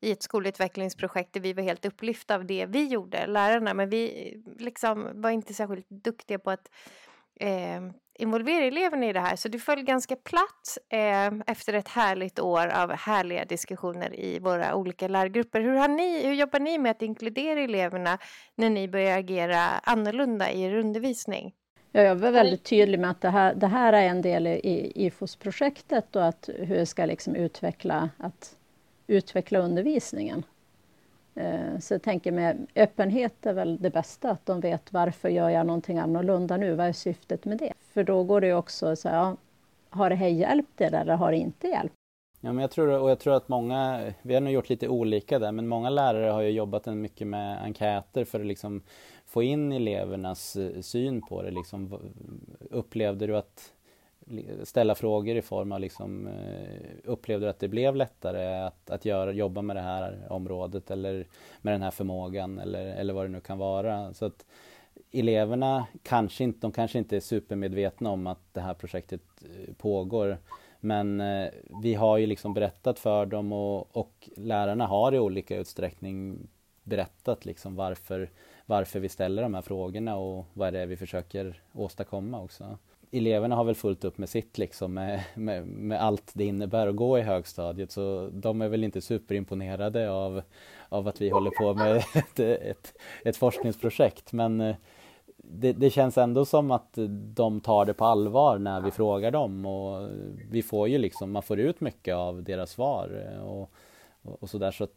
i 0.00 0.10
ett 0.12 0.22
skolutvecklingsprojekt 0.22 1.32
där 1.32 1.40
vi 1.40 1.52
var 1.52 1.62
helt 1.62 1.84
upplyfta 1.84 2.34
av 2.34 2.46
det 2.46 2.66
vi 2.66 2.86
gjorde, 2.86 3.26
lärarna, 3.26 3.74
men 3.74 3.90
vi 3.90 4.36
liksom 4.58 5.08
var 5.14 5.30
inte 5.30 5.54
särskilt 5.54 5.88
duktiga 5.88 6.38
på 6.38 6.50
att 6.50 6.70
eh, 7.40 7.80
involvera 8.18 8.64
eleverna 8.64 9.06
i 9.06 9.12
det 9.12 9.20
här. 9.20 9.36
Så 9.36 9.48
det 9.48 9.58
föll 9.58 9.82
ganska 9.82 10.16
platt 10.16 10.78
eh, 10.88 11.32
efter 11.46 11.72
ett 11.72 11.88
härligt 11.88 12.38
år 12.38 12.66
av 12.66 12.92
härliga 12.92 13.44
diskussioner 13.44 14.20
i 14.20 14.38
våra 14.38 14.74
olika 14.74 15.08
lärgrupper. 15.08 15.60
Hur, 15.60 15.74
har 15.74 15.88
ni, 15.88 16.26
hur 16.26 16.34
jobbar 16.34 16.60
ni 16.60 16.78
med 16.78 16.90
att 16.90 17.02
inkludera 17.02 17.60
eleverna 17.60 18.18
när 18.54 18.70
ni 18.70 18.88
börjar 18.88 19.18
agera 19.18 19.60
annorlunda 19.82 20.50
i 20.50 20.62
er 20.62 20.74
undervisning? 20.74 21.52
Ja, 21.92 22.02
jag 22.02 22.14
var 22.14 22.30
väldigt 22.30 22.64
tydlig 22.64 23.00
med 23.00 23.10
att 23.10 23.20
det 23.20 23.30
här, 23.30 23.54
det 23.54 23.66
här 23.66 23.92
är 23.92 24.02
en 24.02 24.22
del 24.22 24.46
i 24.46 24.92
IFOS-projektet 24.94 26.16
och 26.16 26.26
att 26.26 26.48
hur 26.58 26.76
jag 26.76 26.88
ska 26.88 27.04
liksom 27.04 27.36
utveckla, 27.36 28.10
att 28.18 28.56
utveckla 29.10 29.58
undervisningen. 29.58 30.44
Eh, 31.34 31.78
så 31.80 31.94
jag 31.94 32.02
tänker 32.02 32.32
med 32.32 32.66
öppenhet 32.74 33.46
är 33.46 33.52
väl 33.52 33.78
det 33.80 33.90
bästa, 33.90 34.30
att 34.30 34.46
de 34.46 34.60
vet 34.60 34.92
varför 34.92 35.28
gör 35.28 35.48
jag 35.48 35.66
någonting 35.66 35.98
annorlunda 35.98 36.56
nu, 36.56 36.74
vad 36.74 36.86
är 36.86 36.92
syftet 36.92 37.44
med 37.44 37.58
det? 37.58 37.72
För 37.92 38.04
då 38.04 38.24
går 38.24 38.40
det 38.40 38.54
också 38.54 38.86
att 38.86 38.98
säga, 38.98 39.36
har 39.90 40.10
det 40.10 40.16
här 40.16 40.28
hjälpt 40.28 40.80
er 40.80 40.94
eller 40.94 41.14
har 41.14 41.30
det 41.30 41.38
inte 41.38 41.68
hjälpt? 41.68 41.94
Ja, 42.40 42.52
men 42.52 42.62
jag 42.62 42.70
tror, 42.70 42.88
och 42.88 43.10
jag 43.10 43.18
tror 43.18 43.34
att 43.34 43.48
många, 43.48 44.12
vi 44.22 44.34
har 44.34 44.40
nog 44.40 44.52
gjort 44.52 44.68
lite 44.68 44.88
olika 44.88 45.38
där, 45.38 45.52
men 45.52 45.68
många 45.68 45.90
lärare 45.90 46.30
har 46.30 46.40
ju 46.40 46.50
jobbat 46.50 46.86
mycket 46.86 47.26
med 47.26 47.62
enkäter 47.62 48.24
för 48.24 48.40
att 48.40 48.46
liksom 48.46 48.82
få 49.26 49.42
in 49.42 49.72
elevernas 49.72 50.56
eh, 50.56 50.80
syn 50.80 51.22
på 51.22 51.42
det. 51.42 51.50
Liksom, 51.50 51.98
upplevde 52.70 53.26
du 53.26 53.36
att 53.36 53.72
ställa 54.64 54.94
frågor 54.94 55.36
i 55.36 55.42
form 55.42 55.72
av 55.72 55.80
liksom, 55.80 56.26
eh, 56.26 56.90
upplevde 57.04 57.46
du 57.46 57.50
att 57.50 57.58
det 57.58 57.68
blev 57.68 57.96
lättare 57.96 58.66
att, 58.66 58.90
att 58.90 59.04
göra, 59.04 59.32
jobba 59.32 59.62
med 59.62 59.76
det 59.76 59.80
här 59.82 60.26
området 60.30 60.90
eller 60.90 61.26
med 61.62 61.74
den 61.74 61.82
här 61.82 61.90
förmågan 61.90 62.58
eller, 62.58 62.86
eller 62.86 63.14
vad 63.14 63.24
det 63.24 63.28
nu 63.28 63.40
kan 63.40 63.58
vara. 63.58 64.14
Så 64.14 64.24
att 64.24 64.46
eleverna 65.12 65.86
kanske 66.02 66.44
inte, 66.44 66.58
de 66.60 66.72
kanske 66.72 66.98
inte 66.98 67.16
är 67.16 67.20
supermedvetna 67.20 68.10
om 68.10 68.26
att 68.26 68.54
det 68.54 68.60
här 68.60 68.74
projektet 68.74 69.22
eh, 69.42 69.74
pågår. 69.74 70.38
Men 70.80 71.20
eh, 71.20 71.48
vi 71.82 71.94
har 71.94 72.18
ju 72.18 72.26
liksom 72.26 72.54
berättat 72.54 72.98
för 72.98 73.26
dem 73.26 73.52
och, 73.52 73.96
och 73.96 74.28
lärarna 74.36 74.86
har 74.86 75.14
i 75.14 75.18
olika 75.18 75.56
utsträckning 75.56 76.48
berättat 76.82 77.44
liksom 77.44 77.76
varför, 77.76 78.30
varför 78.66 79.00
vi 79.00 79.08
ställer 79.08 79.42
de 79.42 79.54
här 79.54 79.62
frågorna 79.62 80.16
och 80.16 80.46
vad 80.52 80.72
det 80.72 80.80
är 80.80 80.86
vi 80.86 80.96
försöker 80.96 81.62
åstadkomma 81.72 82.40
också 82.40 82.78
eleverna 83.10 83.56
har 83.56 83.64
väl 83.64 83.74
fullt 83.74 84.04
upp 84.04 84.18
med 84.18 84.28
sitt 84.28 84.58
liksom 84.58 84.94
med, 84.94 85.24
med, 85.34 85.66
med, 85.66 86.02
allt 86.02 86.30
det 86.34 86.44
innebär 86.44 86.86
att 86.86 86.96
gå 86.96 87.18
i 87.18 87.22
högstadiet 87.22 87.90
så 87.90 88.30
de 88.32 88.62
är 88.62 88.68
väl 88.68 88.84
inte 88.84 89.00
superimponerade 89.00 90.10
av, 90.10 90.42
av 90.88 91.08
att 91.08 91.20
vi 91.20 91.30
håller 91.30 91.50
på 91.50 91.74
med 91.74 91.96
ett, 92.14 92.40
ett, 92.40 92.94
ett 93.24 93.36
forskningsprojekt 93.36 94.32
men 94.32 94.60
eh, 94.60 94.76
det, 95.36 95.72
det, 95.72 95.90
känns 95.90 96.18
ändå 96.18 96.44
som 96.44 96.70
att 96.70 96.98
de 97.34 97.60
tar 97.60 97.84
det 97.84 97.94
på 97.94 98.04
allvar 98.04 98.58
när 98.58 98.80
vi 98.80 98.90
frågar 98.90 99.30
dem 99.30 99.66
och 99.66 100.10
vi 100.50 100.62
får 100.62 100.88
ju 100.88 100.98
liksom, 100.98 101.32
man 101.32 101.42
får 101.42 101.60
ut 101.60 101.80
mycket 101.80 102.14
av 102.14 102.42
deras 102.42 102.70
svar 102.70 103.32
eh, 103.32 103.42
och, 103.42 103.70
och, 104.22 104.42
och 104.42 104.50
sådär 104.50 104.70
så 104.70 104.84
att 104.84 104.94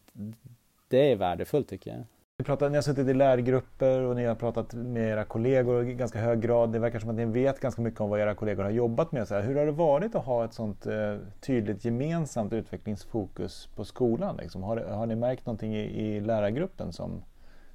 det 0.88 1.12
är 1.12 1.16
värdefullt 1.16 1.70
tycker 1.70 1.92
jag. 1.92 2.04
Ni, 2.44 2.46
pratar, 2.46 2.70
ni 2.70 2.76
har 2.78 2.82
suttit 2.82 3.08
i 3.08 3.14
lärgrupper 3.14 4.00
och 4.00 4.16
ni 4.16 4.26
har 4.26 4.36
pratat 4.36 4.74
med 4.74 5.10
era 5.10 5.24
kollegor 5.24 5.90
i 5.90 5.94
ganska 5.94 6.20
hög 6.20 6.42
grad. 6.42 6.72
Det 6.72 6.80
verkar 6.80 7.00
som 7.00 7.10
att 7.10 7.16
ni 7.16 7.26
vet 7.26 7.60
ganska 7.60 7.82
mycket 7.82 8.02
om 8.02 8.10
vad 8.10 8.20
era 8.20 8.36
kollegor 8.36 8.64
har 8.64 8.70
jobbat 8.70 9.12
med. 9.12 9.28
Så 9.28 9.36
här, 9.36 9.42
hur 9.42 9.56
har 9.56 9.66
det 9.66 9.72
varit 9.72 10.16
att 10.16 10.26
ha 10.26 10.46
ett 10.46 10.54
sånt 10.54 10.86
eh, 10.86 11.18
tydligt 11.42 11.86
gemensamt 11.86 12.54
utvecklingsfokus 12.54 13.70
på 13.76 13.86
skolan? 13.86 14.38
Liksom? 14.38 14.64
Har, 14.64 14.78
har 14.78 15.06
ni 15.06 15.16
märkt 15.16 15.46
någonting 15.46 15.76
i, 15.76 15.82
i 15.82 16.22
lärargruppen 16.22 16.94
som, 16.94 17.24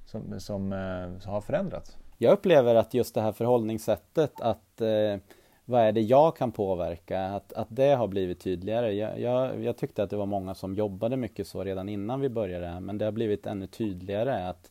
som, 0.07 0.41
som, 0.41 0.73
eh, 0.73 1.21
som 1.21 1.33
har 1.33 1.41
förändrats? 1.41 1.97
Jag 2.19 2.33
upplever 2.33 2.75
att 2.75 2.95
just 2.95 3.15
det 3.15 3.21
här 3.21 3.33
förhållningssättet 3.33 4.41
att 4.41 4.81
eh, 4.81 5.21
vad 5.69 5.81
är 5.81 5.93
det 5.93 6.01
jag 6.01 6.37
kan 6.37 6.53
påverka? 6.53 7.21
Att, 7.21 7.53
att 7.53 7.69
det 7.71 7.95
har 7.95 8.09
blivit 8.09 8.41
tydligare. 8.41 8.93
Jag, 8.93 9.21
jag, 9.21 9.65
jag, 9.65 9.77
tyckte 9.77 10.03
att 10.03 10.11
det 10.11 10.17
var 10.17 10.27
många 10.27 10.55
som 10.55 10.75
jobbade 10.75 11.17
mycket 11.17 11.47
så 11.47 11.65
redan 11.65 11.89
innan 11.89 12.21
vi 12.21 12.29
började 12.29 12.81
men 12.81 12.99
det 12.99 13.05
har 13.05 13.13
blivit 13.13 13.47
ännu 13.47 13.67
tydligare 13.67 14.49
att 14.49 14.71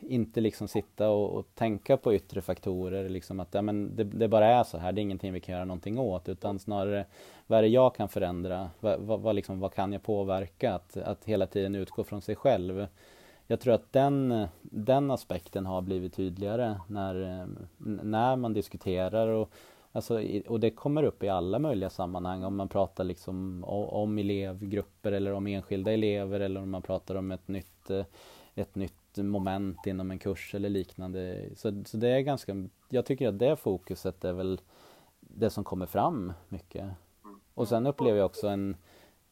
inte 0.00 0.40
liksom 0.40 0.68
sitta 0.68 1.10
och, 1.10 1.30
och 1.30 1.46
tänka 1.54 1.96
på 1.96 2.14
yttre 2.14 2.40
faktorer, 2.40 3.08
liksom 3.08 3.40
att 3.40 3.54
ja, 3.54 3.62
men 3.62 3.96
det, 3.96 4.04
det, 4.04 4.28
bara 4.28 4.46
är 4.46 4.64
så 4.64 4.78
här, 4.78 4.92
det 4.92 5.00
är 5.00 5.02
ingenting 5.02 5.32
vi 5.32 5.40
kan 5.40 5.54
göra 5.54 5.64
någonting 5.64 5.98
åt, 5.98 6.28
utan 6.28 6.58
snarare 6.58 7.04
vad 7.46 7.58
är 7.58 7.62
det 7.62 7.68
jag 7.68 7.94
kan 7.94 8.08
förändra? 8.08 8.70
Vad, 8.80 9.00
vad, 9.00 9.20
vad, 9.20 9.34
liksom, 9.34 9.60
vad 9.60 9.74
kan 9.74 9.92
jag 9.92 10.02
påverka? 10.02 10.74
Att, 10.74 10.96
att 10.96 11.24
hela 11.24 11.46
tiden 11.46 11.74
utgå 11.74 12.04
från 12.04 12.22
sig 12.22 12.36
själv. 12.36 12.86
Jag 13.46 13.60
tror 13.60 13.74
att 13.74 13.92
den, 13.92 14.46
den 14.62 15.10
aspekten 15.10 15.66
har 15.66 15.82
blivit 15.82 16.14
tydligare 16.14 16.76
när, 16.86 17.46
när 18.02 18.36
man 18.36 18.52
diskuterar 18.52 19.28
och 19.28 19.50
Alltså, 19.92 20.22
och 20.46 20.60
det 20.60 20.70
kommer 20.70 21.02
upp 21.02 21.22
i 21.22 21.28
alla 21.28 21.58
möjliga 21.58 21.90
sammanhang 21.90 22.44
om 22.44 22.56
man 22.56 22.68
pratar 22.68 23.04
liksom 23.04 23.64
om 23.64 24.18
elevgrupper 24.18 25.12
eller 25.12 25.32
om 25.32 25.46
enskilda 25.46 25.92
elever 25.92 26.40
eller 26.40 26.62
om 26.62 26.70
man 26.70 26.82
pratar 26.82 27.14
om 27.14 27.30
ett 27.30 27.48
nytt, 27.48 27.90
eh, 27.90 28.04
ett 28.54 28.74
nytt 28.74 29.16
moment 29.16 29.86
inom 29.86 30.10
en 30.10 30.18
kurs 30.18 30.54
eller 30.54 30.68
liknande. 30.68 31.44
Så, 31.56 31.84
så 31.84 31.96
det 31.96 32.08
är 32.08 32.20
ganska, 32.20 32.68
jag 32.88 33.06
tycker 33.06 33.28
att 33.28 33.38
det 33.38 33.56
fokuset 33.56 34.24
är 34.24 34.32
väl 34.32 34.60
det 35.20 35.50
som 35.50 35.64
kommer 35.64 35.86
fram 35.86 36.32
mycket. 36.48 36.90
Och 37.54 37.68
sen 37.68 37.86
upplever 37.86 38.18
jag 38.18 38.26
också 38.26 38.48
en, 38.48 38.76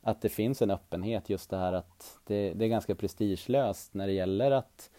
att 0.03 0.23
det 0.23 0.29
finns 0.29 0.63
en 0.63 0.71
öppenhet 0.71 1.31
just 1.31 1.51
det 1.51 1.57
här 1.57 1.73
att 1.73 2.19
det, 2.25 2.53
det 2.55 2.65
är 2.65 2.69
ganska 2.69 2.95
prestigelöst 2.95 3.95
när 3.95 4.07
det 4.07 4.13
gäller 4.13 4.51
att 4.51 4.91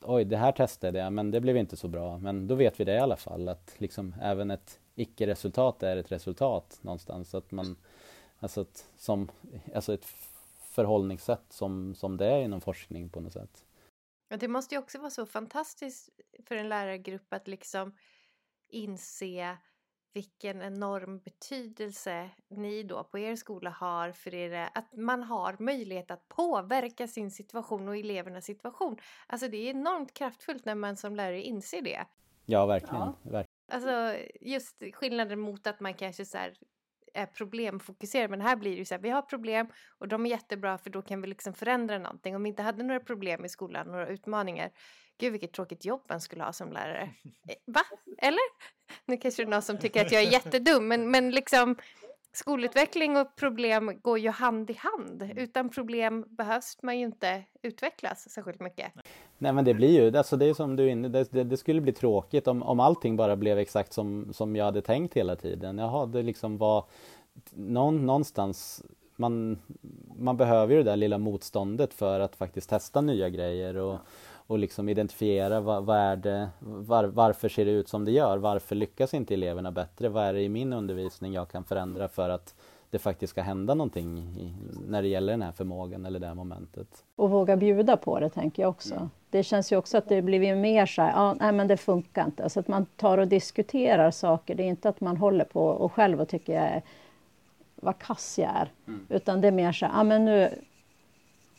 oj, 0.00 0.24
det 0.24 0.36
här 0.36 0.52
testade 0.52 0.98
jag 0.98 1.12
men 1.12 1.30
det 1.30 1.40
blev 1.40 1.56
inte 1.56 1.76
så 1.76 1.88
bra. 1.88 2.18
Men 2.18 2.46
då 2.46 2.54
vet 2.54 2.80
vi 2.80 2.84
det 2.84 2.94
i 2.94 2.98
alla 2.98 3.16
fall 3.16 3.48
att 3.48 3.74
liksom 3.78 4.14
även 4.22 4.50
ett 4.50 4.80
icke-resultat 4.94 5.82
är 5.82 5.96
ett 5.96 6.12
resultat 6.12 6.78
någonstans. 6.82 7.30
Så 7.30 7.38
att 7.38 7.50
man, 7.50 7.76
alltså 8.38 8.60
ett, 8.60 8.86
som, 8.96 9.30
alltså 9.74 9.94
ett 9.94 10.04
förhållningssätt 10.58 11.44
som, 11.48 11.94
som 11.94 12.16
det 12.16 12.26
är 12.26 12.42
inom 12.42 12.60
forskning 12.60 13.08
på 13.08 13.20
något 13.20 13.32
sätt. 13.32 13.64
Ja, 14.28 14.36
det 14.36 14.48
måste 14.48 14.74
ju 14.74 14.78
också 14.78 14.98
vara 14.98 15.10
så 15.10 15.26
fantastiskt 15.26 16.10
för 16.46 16.56
en 16.56 16.68
lärargrupp 16.68 17.32
att 17.32 17.48
liksom 17.48 17.96
inse 18.68 19.56
vilken 20.12 20.62
enorm 20.62 21.18
betydelse 21.18 22.30
ni 22.48 22.82
då 22.82 23.04
på 23.04 23.18
er 23.18 23.36
skola 23.36 23.70
har 23.70 24.12
för 24.12 24.34
er, 24.34 24.68
att 24.74 24.96
man 24.96 25.22
har 25.22 25.56
möjlighet 25.58 26.10
att 26.10 26.28
påverka 26.28 27.08
sin 27.08 27.30
situation 27.30 27.88
och 27.88 27.96
elevernas 27.96 28.44
situation. 28.44 28.96
Alltså 29.26 29.48
det 29.48 29.56
är 29.56 29.70
enormt 29.70 30.14
kraftfullt 30.14 30.64
när 30.64 30.74
man 30.74 30.96
som 30.96 31.16
lärare 31.16 31.42
inser 31.42 31.82
det. 31.82 32.04
Ja, 32.46 32.66
verkligen. 32.66 32.96
Ja. 32.96 33.18
verkligen. 33.22 33.46
Alltså 33.72 34.16
just 34.40 34.82
skillnaden 34.92 35.40
mot 35.40 35.66
att 35.66 35.80
man 35.80 35.94
kanske 35.94 36.24
så 36.24 36.38
här 36.38 36.54
är 37.14 37.26
problemfokuserad. 37.26 38.30
Men 38.30 38.40
här 38.40 38.56
blir 38.56 38.70
det 38.70 38.78
ju 38.78 38.84
så 38.84 38.94
här, 38.94 39.02
vi 39.02 39.10
har 39.10 39.22
problem 39.22 39.66
och 39.98 40.08
de 40.08 40.26
är 40.26 40.30
jättebra 40.30 40.78
för 40.78 40.90
då 40.90 41.02
kan 41.02 41.20
vi 41.20 41.28
liksom 41.28 41.54
förändra 41.54 41.98
någonting. 41.98 42.36
Om 42.36 42.42
vi 42.42 42.48
inte 42.48 42.62
hade 42.62 42.82
några 42.82 43.00
problem 43.00 43.44
i 43.44 43.48
skolan, 43.48 43.86
några 43.86 44.08
utmaningar, 44.08 44.70
Gud 45.22 45.32
vilket 45.32 45.52
tråkigt 45.52 45.84
jobb 45.84 46.00
man 46.08 46.20
skulle 46.20 46.44
ha 46.44 46.52
som 46.52 46.72
lärare. 46.72 47.10
Eh, 47.48 47.54
va? 47.66 47.80
Eller? 48.18 48.42
Nu 49.06 49.16
kanske 49.16 49.42
det 49.42 49.46
är 49.46 49.50
någon 49.50 49.62
som 49.62 49.78
tycker 49.78 50.06
att 50.06 50.12
jag 50.12 50.22
är 50.22 50.32
jättedum 50.32 50.88
men, 50.88 51.10
men 51.10 51.30
liksom 51.30 51.76
skolutveckling 52.32 53.16
och 53.16 53.36
problem 53.36 54.00
går 54.02 54.18
ju 54.18 54.30
hand 54.30 54.70
i 54.70 54.74
hand. 54.78 55.22
Mm. 55.22 55.38
Utan 55.38 55.68
problem 55.68 56.24
behövs 56.28 56.78
man 56.82 56.98
ju 56.98 57.04
inte 57.04 57.44
utvecklas 57.62 58.30
särskilt 58.30 58.60
mycket. 58.60 58.92
Nej 59.38 59.52
men 59.52 59.64
det 59.64 59.74
blir 59.74 60.02
ju, 60.02 60.18
alltså 60.18 60.36
det 60.36 60.46
är 60.46 60.54
som 60.54 60.76
du 60.76 60.90
inne, 60.90 61.08
det, 61.08 61.32
det, 61.32 61.44
det, 61.44 61.56
skulle 61.56 61.80
bli 61.80 61.92
tråkigt 61.92 62.48
om, 62.48 62.62
om 62.62 62.80
allting 62.80 63.16
bara 63.16 63.36
blev 63.36 63.58
exakt 63.58 63.92
som, 63.92 64.32
som 64.32 64.56
jag 64.56 64.64
hade 64.64 64.82
tänkt 64.82 65.14
hela 65.14 65.36
tiden. 65.36 65.78
Jaha, 65.78 66.06
det 66.06 66.22
liksom 66.22 66.58
var 66.58 66.84
någon, 67.50 68.06
någonstans 68.06 68.84
man, 69.16 69.58
man 70.16 70.36
behöver 70.36 70.74
ju 70.74 70.82
det 70.82 70.90
där 70.90 70.96
lilla 70.96 71.18
motståndet 71.18 71.94
för 71.94 72.20
att 72.20 72.36
faktiskt 72.36 72.70
testa 72.70 73.00
nya 73.00 73.28
grejer 73.28 73.76
och, 73.76 73.98
och 74.52 74.58
liksom 74.58 74.88
identifiera 74.88 75.60
vad, 75.60 75.84
vad 75.84 75.96
är 75.96 76.16
det, 76.16 76.48
var, 76.60 77.04
varför 77.04 77.48
ser 77.48 77.64
det 77.64 77.70
ut 77.70 77.88
som 77.88 78.04
det 78.04 78.10
gör, 78.10 78.38
varför 78.38 78.74
lyckas 78.74 79.14
inte 79.14 79.34
eleverna 79.34 79.70
bättre, 79.72 80.08
vad 80.08 80.24
är 80.24 80.32
det 80.32 80.40
i 80.40 80.48
min 80.48 80.72
undervisning 80.72 81.32
jag 81.32 81.48
kan 81.48 81.64
förändra 81.64 82.08
för 82.08 82.30
att 82.30 82.54
det 82.90 82.98
faktiskt 82.98 83.30
ska 83.30 83.42
hända 83.42 83.74
någonting 83.74 84.18
i, 84.18 84.54
när 84.88 85.02
det 85.02 85.08
gäller 85.08 85.32
den 85.32 85.42
här 85.42 85.52
förmågan 85.52 86.06
eller 86.06 86.20
det 86.20 86.26
här 86.26 86.34
momentet. 86.34 87.04
Och 87.16 87.30
våga 87.30 87.56
bjuda 87.56 87.96
på 87.96 88.20
det 88.20 88.28
tänker 88.28 88.62
jag 88.62 88.70
också. 88.70 88.94
Mm. 88.94 89.10
Det 89.30 89.42
känns 89.42 89.72
ju 89.72 89.76
också 89.76 89.98
att 89.98 90.08
det 90.08 90.22
blivit 90.22 90.56
mer 90.56 90.86
så 90.86 91.02
här, 91.02 91.12
ah, 91.16 91.34
nej 91.40 91.52
men 91.52 91.68
det 91.68 91.76
funkar 91.76 92.24
inte. 92.24 92.42
Alltså 92.42 92.60
att 92.60 92.68
man 92.68 92.86
tar 92.96 93.18
och 93.18 93.28
diskuterar 93.28 94.10
saker, 94.10 94.54
det 94.54 94.62
är 94.62 94.68
inte 94.68 94.88
att 94.88 95.00
man 95.00 95.16
håller 95.16 95.44
på 95.44 95.66
och 95.66 95.92
själv 95.92 96.20
och 96.20 96.28
tycker 96.28 96.52
jag 96.52 96.64
är, 96.64 96.82
vad 97.74 97.98
kass 97.98 98.38
jag 98.38 98.50
är. 98.50 98.70
Mm. 98.86 99.06
Utan 99.08 99.40
det 99.40 99.48
är 99.48 99.52
mer 99.52 99.72
så 99.72 99.86
här, 99.86 100.00
ah, 100.00 100.04
men 100.04 100.24
nu 100.24 100.48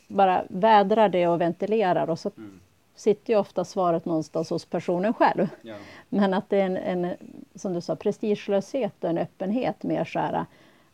bara 0.08 0.44
vädrar 0.48 1.08
det 1.08 1.28
och 1.28 1.40
ventilerar 1.40 2.10
och 2.10 2.18
så 2.18 2.30
mm. 2.36 2.60
Sitter 2.94 3.32
ju 3.32 3.38
ofta 3.38 3.64
svaret 3.64 4.04
någonstans 4.04 4.50
hos 4.50 4.64
personen 4.64 5.14
själv. 5.14 5.48
Ja. 5.62 5.74
Men 6.08 6.34
att 6.34 6.50
det 6.50 6.60
är 6.60 6.66
en, 6.66 6.76
en, 6.76 7.14
som 7.54 7.72
du 7.72 7.80
sa, 7.80 7.96
prestigelöshet 7.96 9.04
och 9.04 9.10
en 9.10 9.18
öppenhet 9.18 9.82
mer 9.82 10.04
så 10.04 10.18
här, 10.18 10.44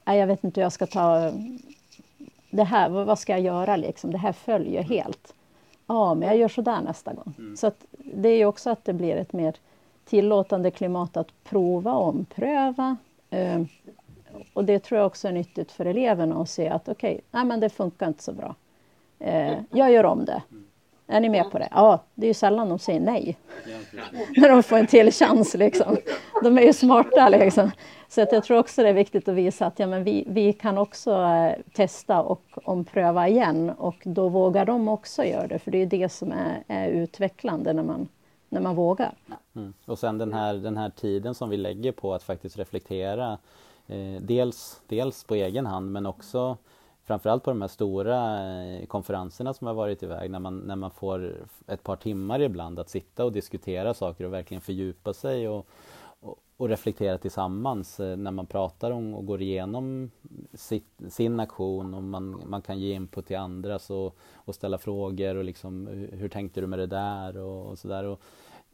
jag 0.04 0.26
vet 0.26 0.44
inte 0.44 0.60
hur 0.60 0.64
jag 0.64 0.72
ska 0.72 0.86
ta 0.86 1.32
det 2.50 2.64
här, 2.64 2.88
vad 2.88 3.18
ska 3.18 3.32
jag 3.32 3.40
göra 3.40 3.76
liksom? 3.76 4.12
Det 4.12 4.18
här 4.18 4.32
följer 4.32 4.82
helt. 4.82 5.34
Ja, 5.86 6.14
men 6.14 6.28
jag 6.28 6.36
gör 6.36 6.48
så 6.48 6.62
där 6.62 6.80
nästa 6.80 7.12
gång. 7.12 7.34
Mm. 7.38 7.56
Så 7.56 7.70
det 8.14 8.28
är 8.28 8.36
ju 8.36 8.46
också 8.46 8.70
att 8.70 8.84
det 8.84 8.92
blir 8.92 9.16
ett 9.16 9.32
mer 9.32 9.54
tillåtande 10.04 10.70
klimat 10.70 11.16
att 11.16 11.44
prova 11.44 11.92
och 11.92 12.08
ompröva. 12.08 12.96
Eh, 13.30 13.62
och 14.52 14.64
det 14.64 14.78
tror 14.78 14.98
jag 14.98 15.06
också 15.06 15.28
är 15.28 15.32
nyttigt 15.32 15.72
för 15.72 15.84
eleverna 15.84 16.42
att 16.42 16.50
se 16.50 16.68
att 16.68 16.88
okej, 16.88 17.12
okay, 17.12 17.20
nej 17.30 17.44
men 17.44 17.60
det 17.60 17.68
funkar 17.68 18.08
inte 18.08 18.22
så 18.22 18.32
bra. 18.32 18.54
Eh, 19.18 19.58
jag 19.70 19.92
gör 19.92 20.04
om 20.04 20.24
det. 20.24 20.42
Mm. 20.50 20.64
Är 21.10 21.20
ni 21.20 21.28
med 21.28 21.50
på 21.50 21.58
det? 21.58 21.68
Ja, 21.70 22.04
det 22.14 22.26
är 22.26 22.28
ju 22.28 22.34
sällan 22.34 22.68
de 22.68 22.78
säger 22.78 23.00
nej. 23.00 23.38
När 24.36 24.48
de 24.48 24.62
får 24.62 24.76
en 24.76 24.86
till 24.86 25.12
chans 25.12 25.54
liksom. 25.54 25.96
De 26.42 26.58
är 26.58 26.62
ju 26.62 26.72
smarta 26.72 27.28
liksom. 27.28 27.70
Så 28.08 28.22
att 28.22 28.32
jag 28.32 28.44
tror 28.44 28.58
också 28.58 28.82
det 28.82 28.88
är 28.88 28.92
viktigt 28.92 29.28
att 29.28 29.34
visa 29.34 29.66
att 29.66 29.78
ja, 29.78 29.86
men 29.86 30.04
vi, 30.04 30.24
vi 30.28 30.52
kan 30.52 30.78
också 30.78 31.10
eh, 31.10 31.52
testa 31.72 32.22
och 32.22 32.44
ompröva 32.64 33.28
igen 33.28 33.70
och 33.70 33.96
då 34.04 34.28
vågar 34.28 34.64
de 34.64 34.88
också 34.88 35.24
göra 35.24 35.46
det 35.46 35.58
för 35.58 35.70
det 35.70 35.78
är 35.78 35.86
det 35.86 36.08
som 36.08 36.32
är, 36.32 36.64
är 36.68 36.88
utvecklande 36.88 37.72
när 37.72 37.82
man, 37.82 38.08
när 38.48 38.60
man 38.60 38.74
vågar. 38.74 39.14
Mm. 39.56 39.74
Och 39.86 39.98
sen 39.98 40.18
den 40.18 40.32
här, 40.32 40.54
den 40.54 40.76
här 40.76 40.90
tiden 40.90 41.34
som 41.34 41.50
vi 41.50 41.56
lägger 41.56 41.92
på 41.92 42.14
att 42.14 42.22
faktiskt 42.22 42.58
reflektera 42.58 43.38
eh, 43.86 44.20
dels, 44.20 44.80
dels 44.88 45.24
på 45.24 45.34
egen 45.34 45.66
hand 45.66 45.92
men 45.92 46.06
också 46.06 46.56
framförallt 47.10 47.44
på 47.44 47.50
de 47.50 47.60
här 47.60 47.68
stora 47.68 48.18
eh, 48.44 48.86
konferenserna 48.86 49.54
som 49.54 49.66
har 49.66 49.74
varit 49.74 50.02
iväg 50.02 50.30
när 50.30 50.38
man, 50.38 50.58
när 50.58 50.76
man 50.76 50.90
får 50.90 51.34
ett 51.66 51.82
par 51.82 51.96
timmar 51.96 52.40
ibland 52.40 52.78
att 52.78 52.88
sitta 52.88 53.24
och 53.24 53.32
diskutera 53.32 53.94
saker 53.94 54.24
och 54.24 54.32
verkligen 54.32 54.60
fördjupa 54.60 55.12
sig 55.12 55.48
och, 55.48 55.66
och, 56.20 56.38
och 56.56 56.68
reflektera 56.68 57.18
tillsammans 57.18 58.00
eh, 58.00 58.16
när 58.16 58.30
man 58.30 58.46
pratar 58.46 58.90
om 58.90 59.14
och 59.14 59.26
går 59.26 59.42
igenom 59.42 60.10
sitt, 60.54 61.00
sin 61.08 61.40
aktion 61.40 61.94
och 61.94 62.02
man, 62.02 62.42
man 62.46 62.62
kan 62.62 62.78
ge 62.78 62.92
input 62.92 63.26
till 63.26 63.36
andra 63.36 63.78
och, 63.88 64.16
och 64.34 64.54
ställa 64.54 64.78
frågor 64.78 65.36
och 65.36 65.44
liksom 65.44 65.86
hur 66.12 66.28
tänkte 66.28 66.60
du 66.60 66.66
med 66.66 66.78
det 66.78 66.86
där 66.86 67.36
och, 67.36 67.66
och 67.66 67.78
sådär. 67.78 68.16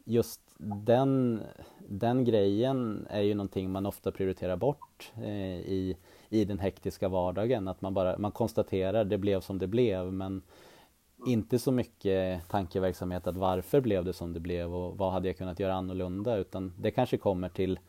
Just 0.03 0.41
den, 0.57 1.41
den 1.87 2.23
grejen 2.23 3.07
är 3.09 3.21
ju 3.21 3.33
någonting 3.33 3.71
man 3.71 3.85
ofta 3.85 4.11
prioriterar 4.11 4.55
bort 4.55 5.11
eh, 5.15 5.59
i 5.59 5.97
i 6.29 6.45
den 6.45 6.59
hektiska 6.59 7.09
vardagen. 7.09 7.67
Att 7.67 7.81
man 7.81 7.93
bara 7.93 8.17
man 8.17 8.31
konstaterar 8.31 9.03
det 9.03 9.17
blev 9.17 9.41
som 9.41 9.59
det 9.59 9.67
blev 9.67 10.13
men 10.13 10.41
inte 11.25 11.59
så 11.59 11.71
mycket 11.71 12.47
tankeverksamhet 12.47 13.27
att 13.27 13.37
varför 13.37 13.81
blev 13.81 14.05
det 14.05 14.13
som 14.13 14.33
det 14.33 14.39
blev 14.39 14.75
och 14.75 14.97
vad 14.97 15.11
hade 15.11 15.27
jag 15.27 15.37
kunnat 15.37 15.59
göra 15.59 15.73
annorlunda 15.73 16.35
utan 16.35 16.73
det 16.79 16.91
kanske 16.91 17.17
kommer 17.17 17.49
till 17.49 17.79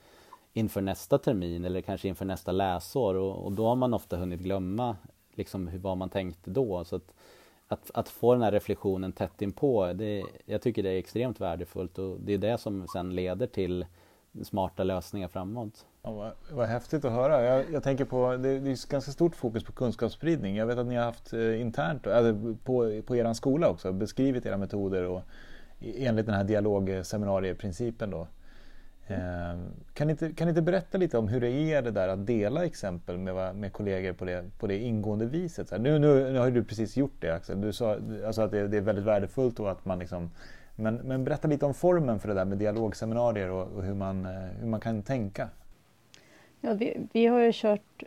inför 0.53 0.81
nästa 0.81 1.19
termin 1.19 1.65
eller 1.65 1.81
kanske 1.81 2.09
inför 2.09 2.25
nästa 2.25 2.53
läsår 2.53 3.15
och, 3.15 3.45
och 3.45 3.53
då 3.53 3.67
har 3.67 3.77
man 3.77 3.95
ofta 3.95 4.17
hunnit 4.17 4.41
glömma 4.41 4.97
liksom 5.35 5.69
hur, 5.69 5.79
vad 5.79 5.97
man 5.97 6.11
tänkte 6.11 6.51
då. 6.51 6.85
Så 6.85 6.97
att, 6.97 7.15
att, 7.69 7.91
att, 7.95 8.09
få 8.09 8.33
den 8.33 8.43
här 8.43 8.53
reflektionen 8.53 9.13
tätt 9.13 9.43
inpå, 9.43 9.93
det, 9.93 10.25
jag 10.47 10.63
tycker 10.63 10.83
det 10.83 10.91
är 10.91 10.99
extremt 10.99 11.41
värdefullt 11.41 11.99
och 11.99 12.21
det 12.21 12.35
är 12.35 12.39
det 12.39 12.59
som 12.59 12.87
sen 12.89 13.15
leder 13.15 13.47
till 13.47 13.87
smarta 14.43 14.85
lösningar 14.85 15.29
framåt. 15.29 15.87
Ja, 16.03 16.13
vad, 16.13 16.33
vad 16.51 16.69
häftigt 16.69 17.05
att 17.05 17.13
höra. 17.13 17.43
Jag, 17.45 17.65
jag 17.73 17.83
tänker 17.83 18.05
på, 18.05 18.37
det, 18.37 18.61
det 18.61 18.71
är 18.71 18.91
ganska 18.91 19.13
stort 19.13 19.37
fokus 19.37 19.65
på 19.65 19.73
kunskapsspridning. 19.73 20.57
Jag 20.57 20.67
vet 20.67 20.79
att 20.79 20.87
ni 20.87 20.97
har 20.97 21.05
haft 21.05 21.33
eh, 21.33 21.61
internt, 21.61 22.07
äh, 22.07 22.33
på, 22.65 23.03
på 23.07 23.17
er 23.17 23.33
skola 23.33 23.69
också, 23.69 23.93
beskrivit 23.93 24.47
era 24.47 24.57
metoder 24.57 25.05
och 25.05 25.23
e, 25.81 26.07
enligt 26.07 26.27
den 26.27 26.35
här 26.35 26.45
dialogseminarieprincipen 26.45 28.11
då. 28.11 28.29
Eh, 29.07 29.59
kan, 29.95 30.07
ni 30.07 30.11
inte, 30.11 30.33
kan 30.33 30.47
ni 30.47 30.51
inte 30.51 30.63
berätta 30.63 30.99
lite 30.99 31.19
om 31.19 31.29
hur 31.29 31.41
det 31.41 31.51
är 31.51 31.83
det 31.83 31.91
där 31.91 32.09
att 32.09 32.27
dela 32.27 32.65
exempel 32.65 33.19
med, 33.19 33.57
med 33.57 33.73
kollegor 33.73 34.13
på 34.13 34.25
det, 34.25 34.45
på 34.59 34.67
det 34.67 34.79
ingående 34.79 35.27
viset? 35.27 35.69
Så 35.69 35.79
nu, 35.79 35.99
nu, 35.99 36.33
nu 36.33 36.39
har 36.39 36.51
du 36.51 36.65
precis 36.65 36.97
gjort 36.97 37.15
det 37.21 37.31
Axel, 37.31 37.61
du 37.61 37.73
sa 37.73 37.97
alltså 38.27 38.43
att 38.43 38.51
det, 38.51 38.69
det 38.69 38.77
är 38.77 38.81
väldigt 38.81 39.05
värdefullt 39.05 39.61
och 39.61 39.71
att 39.71 39.85
man 39.85 39.99
liksom 39.99 40.31
men, 40.79 40.95
men, 40.95 41.25
berätta 41.25 41.49
lite 41.49 41.67
om 41.67 41.75
formen 41.75 42.21
för 42.21 42.29
det 42.29 42.35
där 42.35 42.45
med 42.45 42.59
dialogseminarier 42.59 43.51
och, 43.51 43.73
och 43.77 43.83
hur, 43.83 43.95
man, 43.95 44.27
eh, 44.27 44.33
hur 44.33 44.67
man 44.67 44.81
kan 44.81 45.03
tänka. 45.03 45.49
Ja, 46.61 46.75
vi, 46.75 46.97
vi 47.13 47.27
har 47.27 47.41
ju 47.41 47.51
kört 47.55 48.03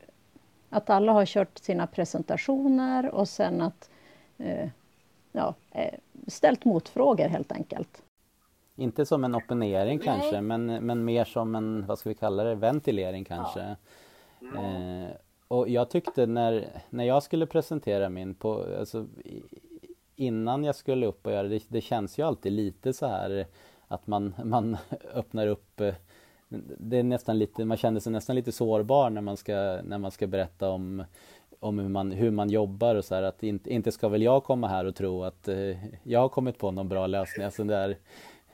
att 0.69 0.89
alla 0.89 1.11
har 1.11 1.25
kört 1.25 1.57
sina 1.57 1.87
presentationer 1.87 3.09
och 3.09 3.29
sen 3.29 3.61
att 3.61 3.89
eh, 4.37 4.69
ja, 5.31 5.55
eh, 5.71 5.93
ställt 6.27 6.65
motfrågor 6.65 7.27
helt 7.27 7.51
enkelt. 7.51 8.03
Inte 8.75 9.05
som 9.05 9.23
en 9.23 9.35
opponering 9.35 9.97
Nej. 9.97 10.05
kanske, 10.05 10.41
men, 10.41 10.65
men 10.65 11.05
mer 11.05 11.25
som 11.25 11.55
en, 11.55 11.85
vad 11.85 11.99
ska 11.99 12.09
vi 12.09 12.15
kalla 12.15 12.43
det, 12.43 12.55
ventilering 12.55 13.25
kanske. 13.25 13.75
Ja. 14.39 14.63
Eh, 14.63 15.09
och 15.47 15.69
jag 15.69 15.89
tyckte 15.89 16.25
när, 16.25 16.67
när 16.89 17.03
jag 17.03 17.23
skulle 17.23 17.45
presentera 17.45 18.09
min, 18.09 18.33
på, 18.33 18.65
alltså, 18.79 19.07
innan 20.21 20.63
jag 20.63 20.75
skulle 20.75 21.05
upp 21.05 21.25
och 21.25 21.31
göra 21.31 21.47
det, 21.47 21.63
det 21.67 21.81
känns 21.81 22.19
ju 22.19 22.23
alltid 22.23 22.51
lite 22.51 22.93
så 22.93 23.07
här 23.07 23.45
att 23.87 24.07
man, 24.07 24.33
man 24.43 24.77
öppnar 25.13 25.47
upp 25.47 25.81
eh, 25.81 25.93
det 26.79 26.97
är 26.97 27.03
nästan 27.03 27.39
lite, 27.39 27.65
man 27.65 27.77
känner 27.77 27.99
sig 27.99 28.11
nästan 28.11 28.35
lite 28.35 28.51
sårbar 28.51 29.09
när 29.09 29.21
man 29.21 29.37
ska, 29.37 29.79
när 29.83 29.97
man 29.97 30.11
ska 30.11 30.27
berätta 30.27 30.69
om, 30.69 31.03
om 31.59 31.79
hur, 31.79 31.89
man, 31.89 32.11
hur 32.11 32.31
man 32.31 32.49
jobbar 32.49 32.95
och 32.95 33.05
så 33.05 33.15
här, 33.15 33.23
att 33.23 33.43
inte, 33.43 33.73
inte 33.73 33.91
ska 33.91 34.09
väl 34.09 34.21
jag 34.21 34.43
komma 34.43 34.67
här 34.67 34.85
och 34.85 34.95
tro 34.95 35.23
att 35.23 35.47
eh, 35.47 35.85
jag 36.03 36.19
har 36.19 36.29
kommit 36.29 36.57
på 36.57 36.71
någon 36.71 36.89
bra 36.89 37.07
lösning, 37.07 37.45
alltså 37.45 37.63
den 37.63 37.67
där 37.67 37.97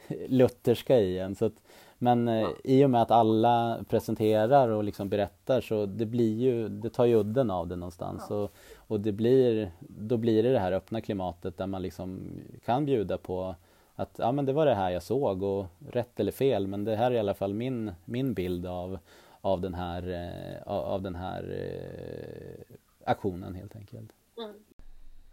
lutherska 0.27 0.99
i 0.99 1.19
en. 1.19 1.36
Så 1.36 1.45
att, 1.45 1.56
men 1.98 2.28
eh, 2.28 2.50
i 2.64 2.86
och 2.86 2.90
med 2.90 3.02
att 3.02 3.12
alla 3.12 3.80
presenterar 3.90 4.70
och 4.70 4.84
liksom 4.84 5.10
berättar 5.10 5.62
så 5.62 5.86
det 5.86 6.06
blir 6.06 6.36
ju, 6.36 6.70
det 6.70 6.90
tar 6.90 7.06
ju 7.06 7.16
udden 7.16 7.52
av 7.52 7.68
det 7.68 7.76
någonstans. 7.76 8.24
Ja. 8.30 8.36
Och, 8.36 8.52
och 8.78 9.00
det 9.00 9.12
blir, 9.12 9.72
då 9.80 10.18
blir 10.18 10.44
det 10.44 10.52
det 10.52 10.60
här 10.60 10.72
öppna 10.72 11.02
klimatet 11.02 11.58
där 11.58 11.68
man 11.68 11.82
liksom 11.82 12.20
kan 12.66 12.86
bjuda 12.86 13.18
på 13.18 13.56
att 13.96 14.16
ja, 14.18 14.32
men 14.32 14.46
det 14.46 14.54
var 14.54 14.66
det 14.66 14.76
här 14.76 14.90
jag 14.92 15.04
såg 15.04 15.44
och 15.44 15.66
rätt 15.92 16.20
eller 16.20 16.32
fel 16.32 16.68
men 16.68 16.84
det 16.84 16.96
här 16.96 17.12
är 17.12 17.16
i 17.16 17.20
alla 17.20 17.34
fall 17.34 17.54
min, 17.54 17.92
min 18.06 18.34
bild 18.34 18.66
av, 18.66 19.00
av 19.42 19.62
den 19.62 19.74
här, 19.74 20.10
eh, 20.10 20.68
av 20.72 21.02
den 21.02 21.16
här 21.16 21.44
eh, 21.44 22.76
aktionen 23.04 23.56
helt 23.56 23.76
enkelt. 23.76 24.12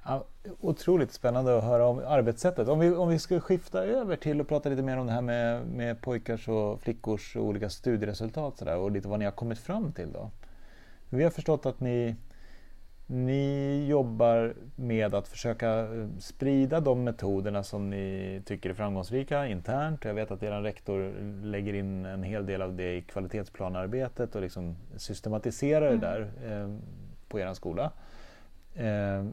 Mm. 0.07 0.19
Ja, 0.19 0.25
otroligt 0.61 1.13
spännande 1.13 1.59
att 1.59 1.65
höra 1.65 1.87
om 1.87 2.03
arbetssättet. 2.07 2.69
Om 2.69 2.79
vi, 2.79 2.91
om 2.91 3.09
vi 3.09 3.19
ska 3.19 3.41
skifta 3.41 3.85
över 3.85 4.17
till 4.17 4.41
att 4.41 4.49
prata 4.49 4.69
lite 4.69 4.83
mer 4.83 4.97
om 4.97 5.07
det 5.07 5.13
här 5.13 5.23
med, 5.23 5.67
med 5.67 6.01
pojkars 6.01 6.49
och 6.49 6.81
flickors 6.81 7.37
olika 7.37 7.71
studieresultat 7.71 8.59
så 8.59 8.65
där, 8.65 8.77
och 8.77 8.91
lite 8.91 9.09
vad 9.09 9.19
ni 9.19 9.25
har 9.25 9.33
kommit 9.33 9.59
fram 9.59 9.93
till 9.93 10.13
då. 10.13 10.31
Vi 11.09 11.25
har 11.25 11.31
förstått 11.31 11.67
att 11.67 11.81
ni 11.81 12.17
ni 13.07 13.87
jobbar 13.89 14.55
med 14.77 15.15
att 15.15 15.29
försöka 15.29 15.79
eh, 15.79 16.09
sprida 16.19 16.81
de 16.81 17.05
metoderna 17.05 17.63
som 17.63 17.91
ni 17.91 18.43
tycker 18.45 18.71
är 18.71 18.75
framgångsrika 18.75 19.47
internt. 19.47 20.05
Jag 20.05 20.15
vet 20.15 20.31
att 20.31 20.43
er 20.43 20.63
rektor 20.63 21.13
lägger 21.43 21.75
in 21.75 22.05
en 22.05 22.23
hel 22.23 22.47
del 22.47 22.63
av 22.63 22.77
det 22.77 22.97
i 22.97 23.03
kvalitetsplanarbetet 23.03 24.35
och 24.35 24.43
liksom 24.43 24.77
systematiserar 24.97 25.87
mm. 25.87 26.01
det 26.01 26.07
där 26.07 26.31
eh, 26.45 26.77
på 27.29 27.41
er 27.41 27.55
skola. 27.55 27.91
Eh, 28.75 29.25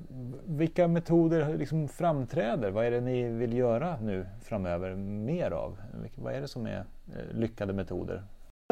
vilka 0.45 0.87
metoder 0.87 1.57
liksom 1.57 1.87
framträder? 1.87 2.71
Vad 2.71 2.85
är 2.85 2.91
det 2.91 3.01
ni 3.01 3.23
vill 3.23 3.53
göra 3.53 3.97
nu 4.01 4.25
framöver 4.41 4.95
mer 4.95 5.51
av? 5.51 5.77
Vad 6.15 6.33
är 6.33 6.41
det 6.41 6.47
som 6.47 6.65
är 6.65 6.77
eh, 6.79 7.35
lyckade 7.35 7.73
metoder 7.73 8.23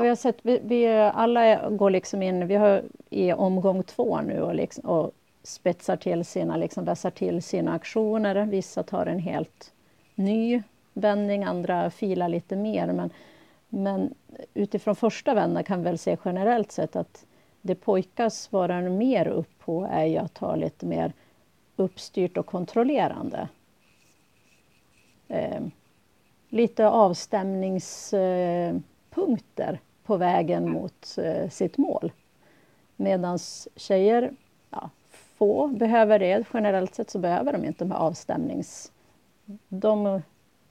vi 0.01 0.07
har 0.07 0.15
sett, 0.15 0.37
vi, 0.41 0.59
vi, 0.63 0.87
alla 1.13 1.69
går 1.69 1.89
liksom 1.89 2.23
in, 2.23 2.47
vi 2.47 2.55
har 2.55 2.83
i 3.09 3.33
omgång 3.33 3.83
två 3.83 4.21
nu 4.21 4.41
och, 4.41 4.55
liksom, 4.55 4.85
och 4.85 5.11
spetsar 5.43 5.95
till 5.95 6.25
sina, 6.25 6.57
liksom 6.57 6.85
vässar 6.85 7.11
till 7.11 7.43
sina 7.43 7.73
aktioner. 7.73 8.45
Vissa 8.45 8.83
tar 8.83 9.05
en 9.05 9.19
helt 9.19 9.73
ny 10.15 10.63
vändning, 10.93 11.43
andra 11.43 11.89
filar 11.89 12.29
lite 12.29 12.55
mer. 12.55 12.87
Men, 12.87 13.09
men 13.69 14.13
utifrån 14.53 14.95
första 14.95 15.33
vändan 15.33 15.63
kan 15.63 15.79
vi 15.79 15.83
väl 15.83 15.97
se 15.97 16.17
generellt 16.25 16.71
sett 16.71 16.95
att 16.95 17.25
det 17.69 17.75
pojkar 17.75 18.29
svarar 18.29 18.89
mer 18.89 19.27
upp 19.27 19.59
på 19.59 19.87
är 19.91 20.05
ju 20.05 20.17
att 20.17 20.37
ha 20.37 20.55
lite 20.55 20.85
mer 20.85 21.13
uppstyrt 21.75 22.37
och 22.37 22.45
kontrollerande. 22.45 23.47
eh, 25.27 25.61
lite 26.49 26.87
avstämningspunkter 26.87 29.79
på 30.03 30.17
vägen 30.17 30.69
mot 30.69 31.17
eh, 31.17 31.49
sitt 31.49 31.77
mål. 31.77 32.11
Medan 32.95 33.39
tjejer, 33.75 34.31
ja, 34.69 34.89
få 35.09 35.67
behöver 35.67 36.19
det. 36.19 36.45
Generellt 36.53 36.95
sett 36.95 37.09
så 37.09 37.19
behöver 37.19 37.53
de 37.53 37.65
inte 37.65 37.83
de 37.83 37.91
här 37.91 37.99
avstämnings... 37.99 38.91
De 39.67 40.21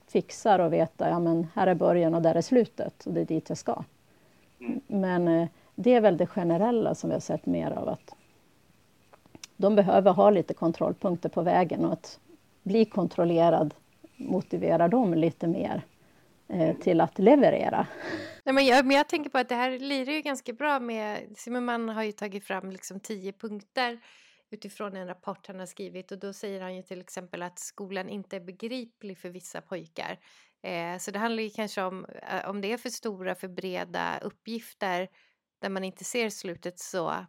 fixar 0.07 0.59
och 0.59 0.73
vet 0.73 1.01
att 1.01 1.09
ja, 1.09 1.19
men 1.19 1.47
här 1.55 1.67
är 1.67 1.75
början 1.75 2.15
och 2.15 2.21
där 2.21 2.35
är 2.35 2.41
slutet 2.41 3.05
och 3.05 3.13
det 3.13 3.21
är 3.21 3.25
dit 3.25 3.49
jag 3.49 3.57
ska. 3.57 3.83
Men 4.87 5.27
eh, 5.27 5.47
det 5.81 5.93
är 5.93 6.01
väl 6.01 6.17
det 6.17 6.27
generella 6.27 6.95
som 6.95 7.09
vi 7.09 7.13
har 7.13 7.19
sett 7.19 7.45
mer 7.45 7.71
av 7.71 7.89
att 7.89 8.15
de 9.57 9.75
behöver 9.75 10.11
ha 10.11 10.29
lite 10.29 10.53
kontrollpunkter 10.53 11.29
på 11.29 11.41
vägen 11.41 11.85
och 11.85 11.93
att 11.93 12.19
bli 12.63 12.85
kontrollerad 12.85 13.73
motiverar 14.17 14.87
dem 14.87 15.13
lite 15.13 15.47
mer 15.47 15.81
eh, 16.47 16.77
till 16.77 17.01
att 17.01 17.19
leverera. 17.19 17.87
Nej, 18.43 18.55
men, 18.55 18.65
jag, 18.65 18.85
men 18.85 18.97
jag 18.97 19.09
tänker 19.09 19.29
på 19.29 19.37
att 19.37 19.49
det 19.49 19.55
här 19.55 19.79
lirar 19.79 20.13
ju 20.13 20.21
ganska 20.21 20.53
bra 20.53 20.79
med... 20.79 21.19
Zimmerman 21.37 21.89
har 21.89 22.03
ju 22.03 22.11
tagit 22.11 22.43
fram 22.43 22.71
liksom 22.71 22.99
tio 22.99 23.31
punkter 23.31 23.99
utifrån 24.49 24.95
en 24.95 25.07
rapport 25.07 25.47
han 25.47 25.59
har 25.59 25.65
skrivit 25.65 26.11
och 26.11 26.19
då 26.19 26.33
säger 26.33 26.61
han 26.61 26.75
ju 26.75 26.81
till 26.81 27.01
exempel 27.01 27.41
att 27.41 27.59
skolan 27.59 28.09
inte 28.09 28.35
är 28.35 28.41
begriplig 28.41 29.17
för 29.17 29.29
vissa 29.29 29.61
pojkar. 29.61 30.19
Eh, 30.61 30.97
så 30.99 31.11
det 31.11 31.19
handlar 31.19 31.43
ju 31.43 31.49
kanske 31.49 31.81
om 31.81 32.05
eh, 32.05 32.49
om 32.49 32.61
det 32.61 32.73
är 32.73 32.77
för 32.77 32.89
stora, 32.89 33.35
för 33.35 33.47
breda 33.47 34.19
uppgifter 34.21 35.09
där 35.59 35.69
man 35.69 35.83
inte 35.83 36.03
ser 36.03 36.29
slutet 36.29 36.79
så 36.79 37.25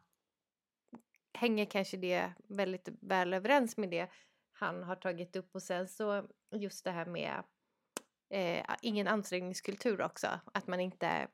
hänger 1.34 1.64
kanske 1.64 1.96
det 1.96 2.32
väldigt 2.48 2.88
väl 3.00 3.34
överens 3.34 3.76
med 3.76 3.90
det 3.90 4.08
han 4.52 4.82
har 4.82 4.96
tagit 4.96 5.36
upp 5.36 5.54
och 5.54 5.62
sen 5.62 5.88
så 5.88 6.24
just 6.50 6.84
det 6.84 6.90
här 6.90 7.06
med 7.06 7.42
eh, 8.30 8.64
ingen 8.82 9.08
ansträngningskultur 9.08 10.02
också, 10.02 10.28
att 10.54 10.66
man 10.66 10.80
inte 10.80 11.28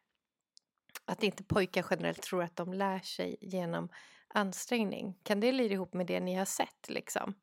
att 1.04 1.22
inte 1.22 1.44
pojkar 1.44 1.86
generellt 1.90 2.22
tror 2.22 2.42
att 2.42 2.56
de 2.56 2.72
lär 2.72 2.98
sig 2.98 3.36
genom 3.40 3.88
ansträngning. 4.28 5.18
Kan 5.22 5.40
det 5.40 5.52
lira 5.52 5.72
ihop 5.72 5.94
med 5.94 6.06
det 6.06 6.20
ni 6.20 6.34
har 6.34 6.44
sett 6.44 6.88
liksom? 6.88 7.34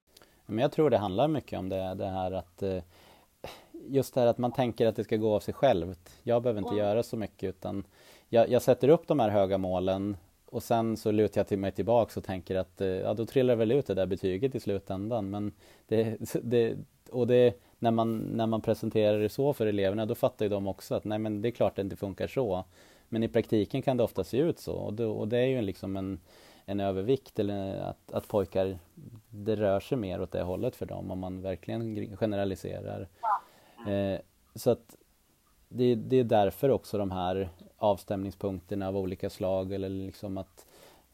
Men 0.45 0.59
jag 0.59 0.71
tror 0.71 0.89
det 0.89 0.97
handlar 0.97 1.27
mycket 1.27 1.59
om 1.59 1.69
det, 1.69 1.93
det 1.95 2.09
här 2.09 2.31
att 2.31 2.63
eh, 2.63 2.83
just 3.71 4.13
det 4.13 4.21
här 4.21 4.27
att 4.27 4.37
man 4.37 4.51
tänker 4.51 4.87
att 4.87 4.95
det 4.95 5.03
ska 5.03 5.17
gå 5.17 5.35
av 5.35 5.39
sig 5.39 5.53
självt. 5.53 6.19
Jag 6.23 6.43
behöver 6.43 6.59
inte 6.59 6.69
wow. 6.69 6.79
göra 6.79 7.03
så 7.03 7.17
mycket 7.17 7.49
utan 7.49 7.87
jag, 8.34 8.50
jag, 8.50 8.62
sätter 8.62 8.89
upp 8.89 9.08
de 9.08 9.19
här 9.19 9.30
höga 9.30 9.58
målen 9.58 10.17
och 10.46 10.63
sen 10.63 10.98
så 10.98 11.12
lutar 11.12 11.39
jag 11.39 11.48
till 11.48 11.60
mig 11.60 11.72
tillbaks 11.72 12.17
och 12.17 12.24
tänker 12.24 12.56
att 12.56 12.82
eh, 12.82 12.88
ja, 12.88 13.13
då 13.13 13.26
trillar 13.26 13.56
väl 13.56 13.72
ut 13.72 13.88
det 13.88 13.93
där 13.93 14.06
betyget 14.06 14.56
i 14.56 14.60
slutändan. 14.60 15.30
Men 15.30 15.52
det, 15.88 16.17
det, 16.43 16.78
och 17.12 17.28
det, 17.28 17.62
när, 17.80 17.91
man, 17.91 18.17
när 18.17 18.48
man 18.48 18.62
presenterar 18.62 19.19
det 19.19 19.30
så 19.30 19.54
för 19.54 19.67
eleverna 19.67 20.06
då 20.06 20.15
fattar 20.15 20.46
ju 20.46 20.50
de 20.50 20.67
också 20.67 20.96
att 20.96 21.04
nej 21.04 21.19
men 21.19 21.41
det 21.41 21.50
är 21.50 21.52
klart 21.52 21.72
att 21.72 21.76
det 21.76 21.82
inte 21.82 21.96
funkar 21.96 22.28
så. 22.28 22.63
Men 23.10 23.24
i 23.24 23.28
praktiken 23.28 23.82
kan 23.82 23.98
det 23.98 24.04
ofta 24.04 24.24
se 24.24 24.38
ut 24.38 24.60
så 24.60 24.74
och, 24.74 24.93
då, 24.93 25.12
och 25.12 25.28
det 25.28 25.38
är 25.38 25.48
ju 25.48 25.62
liksom 25.62 25.98
en, 25.98 26.19
en 26.65 26.80
övervikt 26.80 27.39
eller 27.39 27.76
att, 27.76 28.12
att 28.12 28.28
pojkar, 28.28 28.78
det 29.30 29.56
rör 29.56 29.80
sig 29.80 29.98
mer 29.98 30.22
åt 30.22 30.32
det 30.32 30.41
hållet 30.41 30.76
för 30.76 30.86
dem 30.86 31.12
om 31.12 31.19
man 31.19 31.41
verkligen 31.41 32.17
generaliserar. 32.17 33.08
Eh, 33.88 34.19
så 34.56 34.69
att 34.69 34.96
det, 35.73 35.95
det, 35.95 36.19
är 36.19 36.23
därför 36.23 36.69
också 36.69 36.97
de 36.97 37.12
här 37.12 37.49
avstämningspunkterna 37.77 38.88
av 38.88 38.97
olika 38.97 39.29
slag 39.29 39.73
eller 39.73 39.89
liksom 39.89 40.38
att 40.38 40.65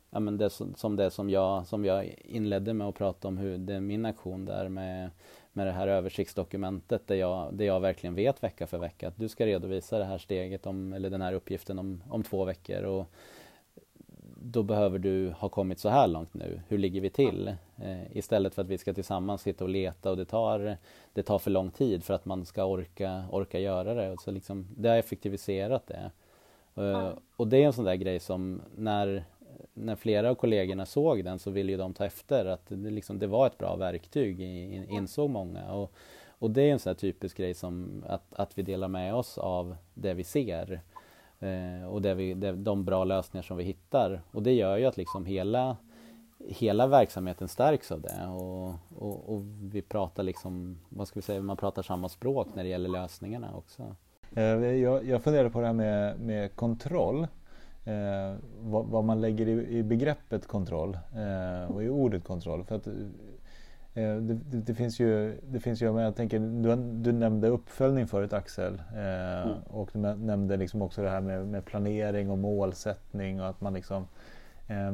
ja, 0.09 0.19
men 0.19 0.37
det 0.37 0.49
som, 0.49 0.75
som 0.75 0.95
det 0.95 1.11
som 1.11 1.29
jag, 1.29 1.67
som 1.67 1.85
jag 1.85 2.15
inledde 2.25 2.73
med 2.73 2.87
att 2.87 2.95
prata 2.95 3.27
om 3.27 3.37
hur 3.37 3.57
det 3.57 3.73
är 3.73 3.79
min 3.79 4.05
aktion 4.05 4.45
där 4.45 4.69
med, 4.69 5.09
med 5.53 5.67
det 5.67 5.71
här 5.71 5.87
översiktsdokumentet 5.87 7.07
där 7.07 7.15
jag, 7.15 7.53
där 7.53 7.65
jag 7.65 7.79
verkligen 7.79 8.15
vet 8.15 8.43
vecka 8.43 8.67
för 8.67 8.77
vecka 8.77 9.07
att 9.07 9.17
du 9.17 9.29
ska 9.29 9.45
redovisa 9.45 9.97
det 9.97 10.05
här 10.05 10.17
steget 10.17 10.65
om, 10.65 10.93
eller 10.93 11.09
den 11.09 11.21
här 11.21 11.33
uppgiften 11.33 11.79
om, 11.79 12.03
om 12.09 12.23
två 12.23 12.45
veckor 12.45 12.83
och 12.83 13.11
då 14.41 14.63
behöver 14.63 14.99
du 14.99 15.29
ha 15.29 15.49
kommit 15.49 15.79
så 15.79 15.89
här 15.89 16.07
långt 16.07 16.33
nu. 16.33 16.61
Hur 16.67 16.77
ligger 16.77 17.01
vi 17.01 17.09
till? 17.09 17.47
Eh, 17.77 18.17
istället 18.17 18.55
för 18.55 18.61
att 18.61 18.67
vi 18.67 18.77
ska 18.77 18.93
tillsammans 18.93 19.41
sitta 19.41 19.63
och 19.63 19.69
leta 19.69 20.11
och 20.11 20.17
det 20.17 20.25
tar, 20.25 20.77
det 21.13 21.23
tar 21.23 21.39
för 21.39 21.51
lång 21.51 21.71
tid 21.71 22.03
för 22.03 22.13
att 22.13 22.25
man 22.25 22.45
ska 22.45 22.65
orka, 22.65 23.23
orka 23.31 23.59
göra 23.59 23.93
det. 23.93 24.15
så 24.19 24.31
liksom, 24.31 24.67
det 24.77 24.89
har 24.89 24.97
effektiviserat 24.97 25.87
det. 25.87 26.11
Eh, 26.75 27.13
och 27.35 27.47
det 27.47 27.57
är 27.57 27.65
en 27.65 27.73
sån 27.73 27.85
där 27.85 27.95
grej 27.95 28.19
som 28.19 28.61
när, 28.75 29.23
när 29.73 29.95
flera 29.95 30.29
av 30.29 30.35
kollegorna 30.35 30.85
såg 30.85 31.23
den 31.23 31.39
så 31.39 31.51
ville 31.51 31.71
ju 31.71 31.77
de 31.77 31.93
ta 31.93 32.05
efter 32.05 32.45
att 32.45 32.65
det, 32.67 32.89
liksom, 32.89 33.19
det 33.19 33.27
var 33.27 33.47
ett 33.47 33.57
bra 33.57 33.75
verktyg, 33.75 34.41
insåg 34.89 35.29
många. 35.29 35.71
Och, 35.71 35.91
och 36.27 36.51
det 36.51 36.61
är 36.61 36.71
en 36.71 36.79
sån 36.79 36.89
här 36.89 36.95
typisk 36.95 37.37
grej 37.37 37.53
som 37.53 38.03
att, 38.07 38.33
att 38.33 38.57
vi 38.57 38.61
delar 38.61 38.87
med 38.87 39.15
oss 39.15 39.37
av 39.37 39.75
det 39.93 40.13
vi 40.13 40.23
ser. 40.23 40.81
Eh, 41.39 41.87
och 41.87 42.01
det 42.01 42.13
vi, 42.13 42.33
det, 42.33 42.51
de 42.51 42.85
bra 42.85 43.03
lösningar 43.03 43.43
som 43.43 43.57
vi 43.57 43.63
hittar. 43.63 44.21
Och 44.31 44.43
det 44.43 44.53
gör 44.53 44.77
ju 44.77 44.85
att 44.85 44.97
liksom 44.97 45.25
hela, 45.25 45.77
hela 46.47 46.87
verksamheten 46.87 47.47
stärks 47.47 47.91
av 47.91 48.01
det. 48.01 48.27
Och, 48.27 48.73
och, 48.97 49.33
och, 49.33 49.41
vi 49.71 49.81
pratar 49.81 50.23
liksom, 50.23 50.79
vad 50.89 51.07
ska 51.07 51.19
vi 51.19 51.21
säga, 51.21 51.41
man 51.41 51.57
pratar 51.57 51.81
samma 51.81 52.09
språk 52.09 52.47
när 52.53 52.63
det 52.63 52.69
gäller 52.69 52.89
lösningarna 52.89 53.55
också. 53.55 53.95
Eh, 54.35 54.43
jag, 54.43 55.05
jag 55.05 55.23
funderar 55.23 55.49
på 55.49 55.59
det 55.59 55.65
här 55.65 55.73
med, 55.73 56.19
med 56.19 56.55
kontroll. 56.55 57.27
Eh, 57.85 58.35
vad, 58.59 58.85
vad, 58.85 59.03
man 59.03 59.21
lägger 59.21 59.47
i, 59.47 59.77
i 59.77 59.83
begreppet 59.83 60.47
kontroll 60.47 60.97
eh, 61.15 61.75
och 61.75 61.83
i 61.83 61.89
ordet 61.89 62.23
kontroll. 62.23 62.63
För 62.63 62.75
att 62.75 62.87
det, 63.93 64.19
det, 64.19 64.57
det, 64.57 64.75
finns 64.75 64.99
ju, 64.99 65.37
det 65.41 65.59
finns 65.59 65.81
ju, 65.81 65.93
men 65.93 66.03
jag 66.03 66.15
tänker, 66.15 66.39
du, 66.39 66.75
du 66.75 67.11
nämnde 67.11 67.47
uppföljning 67.47 68.07
förut 68.07 68.33
Axel 68.33 68.81
eh, 68.95 69.41
mm. 69.41 69.57
och 69.67 69.89
du 69.93 69.99
nämnde 69.99 70.57
liksom 70.57 70.81
också 70.81 71.01
det 71.01 71.09
här 71.09 71.21
med, 71.21 71.47
med, 71.47 71.65
planering 71.65 72.29
och 72.29 72.37
målsättning 72.37 73.41
och 73.41 73.47
att 73.47 73.61
man 73.61 73.73
liksom 73.73 74.07
eh, 74.67 74.91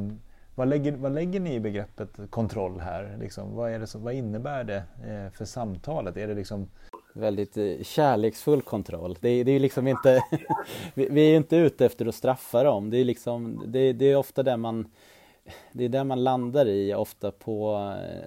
vad, 0.55 0.67
lägger, 0.67 0.91
vad 0.91 1.11
lägger 1.11 1.39
ni 1.39 1.53
i 1.53 1.59
begreppet 1.59 2.09
kontroll 2.29 2.79
här? 2.79 3.17
Liksom, 3.19 3.55
vad, 3.55 3.71
är 3.71 3.79
det 3.79 3.87
som, 3.87 4.03
vad 4.03 4.13
innebär 4.13 4.63
det 4.63 4.83
eh, 5.07 5.31
för 5.31 5.45
samtalet? 5.45 6.17
Är 6.17 6.27
det 6.27 6.35
liksom 6.35 6.69
Väldigt 7.17 7.57
eh, 7.57 7.83
kärleksfull 7.83 8.61
kontroll. 8.61 9.17
Det, 9.21 9.43
det 9.43 9.51
är 9.51 9.59
liksom 9.59 9.87
inte 9.87 10.23
vi, 10.93 11.07
vi, 11.09 11.31
är 11.31 11.37
inte 11.37 11.55
ute 11.55 11.85
efter 11.85 12.05
att 12.05 12.15
straffa 12.15 12.63
dem. 12.63 12.89
Det 12.89 12.97
är, 12.97 13.03
liksom, 13.03 13.63
det, 13.67 13.93
det 13.93 14.05
är 14.05 14.15
ofta 14.15 14.43
där 14.43 14.57
man 14.57 14.87
det 15.71 15.85
är 15.85 15.89
där 15.89 16.03
man 16.03 16.23
landar 16.23 16.65
i 16.67 16.93
ofta 16.93 17.31
på 17.31 17.73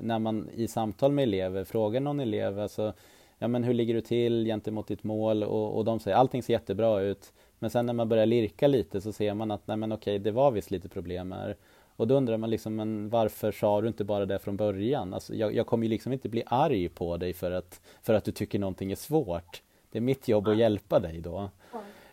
när 0.00 0.18
man 0.18 0.48
i 0.54 0.68
samtal 0.68 1.12
med 1.12 1.22
elever 1.22 1.64
frågar 1.64 2.00
någon 2.00 2.20
elev 2.20 2.61
alltså, 2.61 2.92
ja 3.38 3.48
men 3.48 3.64
hur 3.64 3.74
ligger 3.74 3.94
du 3.94 4.00
till 4.00 4.44
gentemot 4.44 4.87
ditt 4.87 5.04
mål 5.04 5.44
och, 5.44 5.76
och 5.76 5.85
de 5.85 6.00
säger 6.00 6.16
allting 6.16 6.42
ser 6.42 6.52
jättebra 6.52 7.00
ut 7.00 7.33
men 7.59 7.70
sen 7.70 7.87
när 7.87 7.92
man 7.92 8.09
börjar 8.09 8.26
lirka 8.26 8.66
lite 8.66 9.00
så 9.00 9.12
ser 9.12 9.35
man 9.35 9.50
att 9.50 9.66
nej 9.66 9.76
men 9.76 9.92
okej 9.92 10.18
det 10.18 10.31
var 10.31 10.50
visst 10.50 10.70
lite 10.70 10.88
problem 10.88 11.33
här 11.33 11.57
och 11.98 12.07
då 12.07 12.14
undrar 12.14 12.37
man 12.37 12.50
liksom 12.50 12.76
men 12.76 13.09
varför 13.09 13.52
sa 13.52 13.81
du 13.81 13.88
inte 13.88 14.04
bara 14.04 14.26
det 14.26 14.38
från 14.38 14.57
början? 14.57 15.14
Alltså, 15.14 15.35
jag, 15.35 15.54
jag 15.54 15.66
kommer 15.66 15.85
ju 15.85 15.90
liksom 15.90 16.12
inte 16.12 16.28
bli 16.28 16.42
arg 16.46 16.88
på 16.88 17.16
dig 17.16 17.33
för 17.33 17.50
att, 17.50 17.81
för 18.02 18.14
att 18.14 18.24
du 18.24 18.33
tycker 18.33 18.59
någonting 18.59 18.92
är 18.92 18.96
svårt. 18.96 19.62
Det 19.90 19.98
är 19.98 20.02
mitt 20.02 20.28
jobb 20.28 20.48
att 20.48 20.59
hjälpa 20.59 21.00
dig 21.00 21.20
då. 21.20 21.50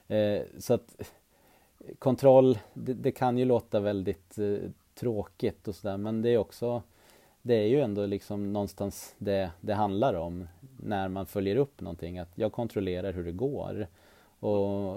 Eh, 0.07 0.41
så 0.57 0.73
att 0.73 1.11
kontroll, 1.99 2.59
det, 2.73 2.93
det, 2.93 3.11
kan 3.11 3.37
ju 3.37 3.45
låta 3.45 3.79
väldigt 3.79 4.37
eh, 4.37 4.69
tråkigt 4.95 5.67
och 5.67 5.75
sådär 5.75 5.97
men 5.97 6.21
det 6.21 6.29
är 6.29 6.38
också 6.38 6.84
det 7.41 7.55
är 7.55 7.67
ju 7.67 7.81
ändå 7.81 8.05
liksom 8.05 8.53
någonstans 8.53 9.15
det 9.17 9.51
det 9.62 9.73
handlar 9.73 10.13
om 10.13 10.47
när 10.77 11.10
man 11.10 11.25
följer 11.25 11.55
upp 11.55 11.81
någonting 11.81 12.19
att 12.19 12.31
jag 12.36 12.51
kontrollerar 12.51 13.13
hur 13.13 13.25
det 13.25 13.31
går 13.31 13.88
och, 14.39 14.95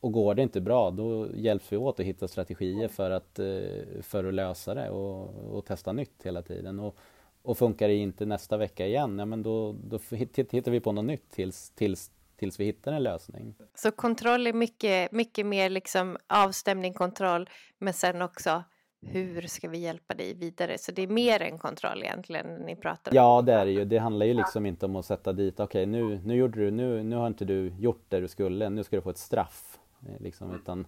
och 0.00 0.12
går 0.12 0.34
det 0.34 0.42
inte 0.42 0.60
bra 0.60 0.90
då 0.90 1.26
hjälps 1.34 1.72
vi 1.72 1.76
åt 1.76 2.00
att 2.00 2.06
hitta 2.06 2.28
strategier 2.28 2.88
för 2.88 3.10
att, 3.10 3.38
eh, 3.38 4.02
för 4.02 4.24
att 4.24 4.34
lösa 4.34 4.74
det 4.74 4.90
och, 4.90 5.56
och 5.56 5.64
testa 5.64 5.92
nytt 5.92 6.22
hela 6.22 6.42
tiden 6.42 6.80
och, 6.80 6.96
och 7.42 7.58
funkar 7.58 7.88
det 7.88 7.94
inte 7.94 8.26
nästa 8.26 8.56
vecka 8.56 8.86
igen, 8.86 9.18
ja 9.18 9.24
men 9.24 9.42
då, 9.42 9.72
då 9.72 9.98
hittar 10.10 10.70
vi 10.70 10.80
på 10.80 10.92
något 10.92 11.04
nytt 11.04 11.30
tills, 11.30 11.70
tills, 11.70 12.10
tills 12.36 12.60
vi 12.60 12.64
hittar 12.64 12.92
en 12.92 13.02
lösning. 13.02 13.54
Så 13.74 13.90
kontroll 13.90 14.46
är 14.46 14.52
mycket, 14.52 15.12
mycket 15.12 15.46
mer 15.46 15.70
liksom 15.70 16.16
avstämning, 16.26 16.94
kontroll, 16.94 17.50
men 17.78 17.94
sen 17.94 18.22
också 18.22 18.62
hur 19.02 19.42
ska 19.42 19.68
vi 19.68 19.78
hjälpa 19.78 20.14
dig 20.14 20.34
vidare? 20.34 20.78
Så 20.78 20.92
det 20.92 21.02
är 21.02 21.06
mer 21.06 21.42
än 21.42 21.58
kontroll 21.58 22.02
egentligen 22.02 22.46
ni 22.54 22.76
pratar 22.76 23.12
om. 23.12 23.16
Ja, 23.16 23.42
det 23.42 23.52
är 23.52 23.64
det 23.64 23.72
ju. 23.72 23.84
Det 23.84 23.98
handlar 23.98 24.26
ju 24.26 24.34
liksom 24.34 24.66
inte 24.66 24.86
om 24.86 24.96
att 24.96 25.04
sätta 25.04 25.32
dit, 25.32 25.60
okej 25.60 25.82
okay, 25.82 25.86
nu, 25.86 26.20
nu 26.24 26.34
gjorde 26.34 26.60
du, 26.60 26.70
nu, 26.70 27.02
nu 27.02 27.16
har 27.16 27.26
inte 27.26 27.44
du 27.44 27.72
gjort 27.78 28.04
det 28.08 28.20
du 28.20 28.28
skulle, 28.28 28.68
nu 28.68 28.84
ska 28.84 28.96
du 28.96 29.02
få 29.02 29.10
ett 29.10 29.18
straff. 29.18 29.78
Eh, 30.08 30.20
liksom, 30.20 30.54
utan 30.54 30.86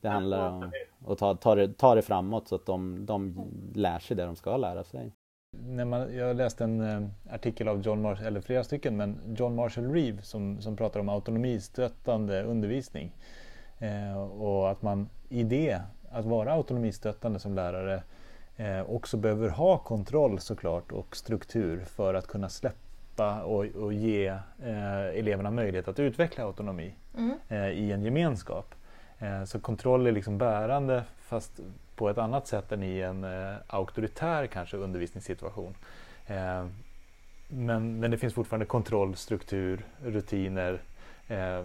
det 0.00 0.08
handlar 0.08 0.50
om 0.50 0.72
att 1.06 1.18
ta, 1.18 1.34
ta, 1.34 1.54
det, 1.54 1.78
ta 1.78 1.94
det 1.94 2.02
framåt 2.02 2.48
så 2.48 2.54
att 2.54 2.66
de, 2.66 3.06
de 3.06 3.50
lär 3.74 3.98
sig 3.98 4.16
det 4.16 4.24
de 4.24 4.36
ska 4.36 4.56
lära 4.56 4.84
sig. 4.84 5.12
När 5.56 5.84
man, 5.84 6.16
jag 6.16 6.36
läste 6.36 6.64
en 6.64 6.80
uh, 6.80 7.08
artikel 7.30 7.68
av 7.68 7.80
John 7.80 8.02
Marshall, 8.02 8.26
eller 8.26 8.40
flera 8.40 8.64
stycken, 8.64 8.96
men 8.96 9.34
John 9.36 9.54
Marshall 9.54 9.92
Reeve 9.92 10.22
som, 10.22 10.60
som 10.60 10.76
pratar 10.76 11.00
om 11.00 11.08
autonomistöttande 11.08 12.42
undervisning. 12.42 13.16
Uh, 13.82 14.18
och 14.18 14.70
att 14.70 14.82
man 14.82 15.08
i 15.28 15.42
det 15.42 15.80
att 16.14 16.24
vara 16.24 16.52
autonomistöttande 16.52 17.38
som 17.38 17.54
lärare 17.54 18.02
eh, 18.56 18.90
också 18.90 19.16
behöver 19.16 19.48
ha 19.48 19.78
kontroll 19.78 20.40
såklart 20.40 20.92
och 20.92 21.16
struktur 21.16 21.84
för 21.84 22.14
att 22.14 22.26
kunna 22.26 22.48
släpp, 22.48 22.76
stötta 23.14 23.44
och, 23.44 23.64
och 23.64 23.92
ge 23.92 24.26
eh, 24.62 25.18
eleverna 25.18 25.50
möjlighet 25.50 25.88
att 25.88 25.98
utveckla 25.98 26.44
autonomi 26.44 26.94
mm. 27.16 27.38
eh, 27.48 27.68
i 27.68 27.92
en 27.92 28.02
gemenskap. 28.02 28.74
Eh, 29.18 29.44
så 29.44 29.60
kontroll 29.60 30.06
är 30.06 30.12
liksom 30.12 30.38
bärande 30.38 31.04
fast 31.18 31.60
på 31.96 32.08
ett 32.08 32.18
annat 32.18 32.46
sätt 32.46 32.72
än 32.72 32.82
i 32.82 33.00
en 33.00 33.24
eh, 33.24 33.56
auktoritär 33.66 34.46
kanske 34.46 34.76
undervisningssituation. 34.76 35.74
Eh, 36.26 36.66
men, 37.48 38.00
men 38.00 38.10
det 38.10 38.18
finns 38.18 38.34
fortfarande 38.34 38.66
kontroll, 38.66 39.16
struktur, 39.16 39.84
rutiner 40.04 40.80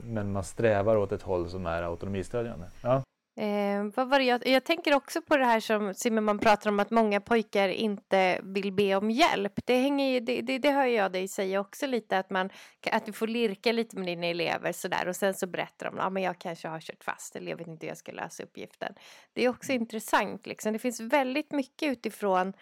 men 0.03 0.31
man 0.31 0.43
strävar 0.43 0.95
åt 0.95 1.11
ett 1.11 1.21
håll 1.21 1.49
som 1.49 1.65
är 1.65 1.83
autonomistödjande. 1.83 2.65
Ja. 2.81 3.03
Eh, 3.39 3.83
vad 3.95 4.09
var 4.09 4.19
det 4.19 4.25
jag, 4.25 4.47
jag 4.47 4.63
tänker 4.63 4.93
också 4.95 5.21
på 5.21 5.37
det 5.37 5.45
här 5.45 5.59
som 5.59 5.93
Zimmerman 5.93 6.39
pratar 6.39 6.69
om 6.69 6.79
att 6.79 6.91
många 6.91 7.21
pojkar 7.21 7.69
inte 7.69 8.39
vill 8.43 8.71
be 8.71 8.95
om 8.95 9.11
hjälp. 9.11 9.53
Det, 9.65 9.75
hänger, 9.75 10.21
det, 10.21 10.41
det, 10.41 10.57
det 10.57 10.71
hör 10.71 10.85
jag 10.85 11.11
dig 11.11 11.27
säga 11.27 11.59
också 11.59 11.87
lite 11.87 12.17
att, 12.19 12.29
man, 12.29 12.49
att 12.91 13.05
du 13.05 13.13
får 13.13 13.27
lirka 13.27 13.71
lite 13.71 13.97
med 13.97 14.07
dina 14.07 14.27
elever 14.27 14.71
sådär 14.71 15.07
och 15.07 15.15
sen 15.15 15.33
så 15.33 15.47
berättar 15.47 15.85
de 15.85 15.99
att 15.99 16.17
ah, 16.17 16.19
jag 16.19 16.39
kanske 16.39 16.67
har 16.67 16.79
kört 16.79 17.03
fast 17.03 17.35
eller 17.35 17.49
jag 17.49 17.57
vet 17.57 17.67
inte 17.67 17.85
hur 17.85 17.91
jag 17.91 17.97
ska 17.97 18.11
lösa 18.11 18.43
uppgiften. 18.43 18.93
Det 19.33 19.45
är 19.45 19.49
också 19.49 19.71
intressant 19.71 20.47
liksom. 20.47 20.73
Det 20.73 20.79
finns 20.79 20.99
väldigt 20.99 21.51
mycket 21.51 21.91
utifrån 21.91 22.53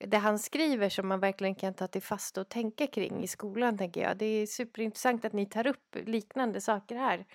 det 0.00 0.18
han 0.18 0.38
skriver 0.38 0.88
som 0.88 1.08
man 1.08 1.20
verkligen 1.20 1.54
kan 1.54 1.74
ta 1.74 1.86
till 1.86 2.02
fast 2.02 2.38
och 2.38 2.48
tänka 2.48 2.86
kring 2.86 3.22
i 3.22 3.28
skolan 3.28 3.78
tänker 3.78 4.02
jag. 4.02 4.16
Det 4.16 4.26
är 4.26 4.46
superintressant 4.46 5.24
att 5.24 5.32
ni 5.32 5.46
tar 5.46 5.66
upp 5.66 5.96
liknande 6.06 6.60
saker 6.60 6.96
här. 6.96 7.26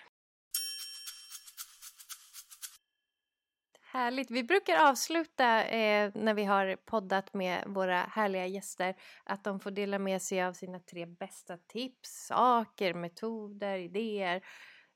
Härligt. 3.93 4.31
Vi 4.31 4.43
brukar 4.43 4.89
avsluta 4.89 5.63
eh, 5.63 6.11
när 6.15 6.33
vi 6.33 6.43
har 6.43 6.75
poddat 6.75 7.33
med 7.33 7.63
våra 7.67 7.97
härliga 7.97 8.47
gäster 8.47 8.95
att 9.23 9.43
de 9.43 9.59
får 9.59 9.71
dela 9.71 9.99
med 9.99 10.21
sig 10.21 10.43
av 10.43 10.53
sina 10.53 10.79
tre 10.79 11.05
bästa 11.05 11.57
tips, 11.57 12.25
saker, 12.27 12.93
metoder, 12.93 13.77
idéer 13.77 14.41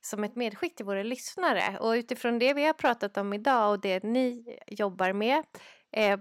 som 0.02 0.24
ett 0.24 0.36
medskick 0.36 0.76
till 0.76 0.86
våra 0.86 1.04
lyssnare. 1.04 1.78
Och 1.80 1.92
utifrån 1.92 2.40
det 2.40 2.54
vi 2.54 2.66
har 2.66 2.74
pratat 2.74 3.18
om 3.18 3.34
idag 3.34 3.72
och 3.72 3.80
det 3.80 4.04
ni 4.04 4.58
jobbar 4.68 5.14
med, 5.14 5.44
eh, 5.92 6.20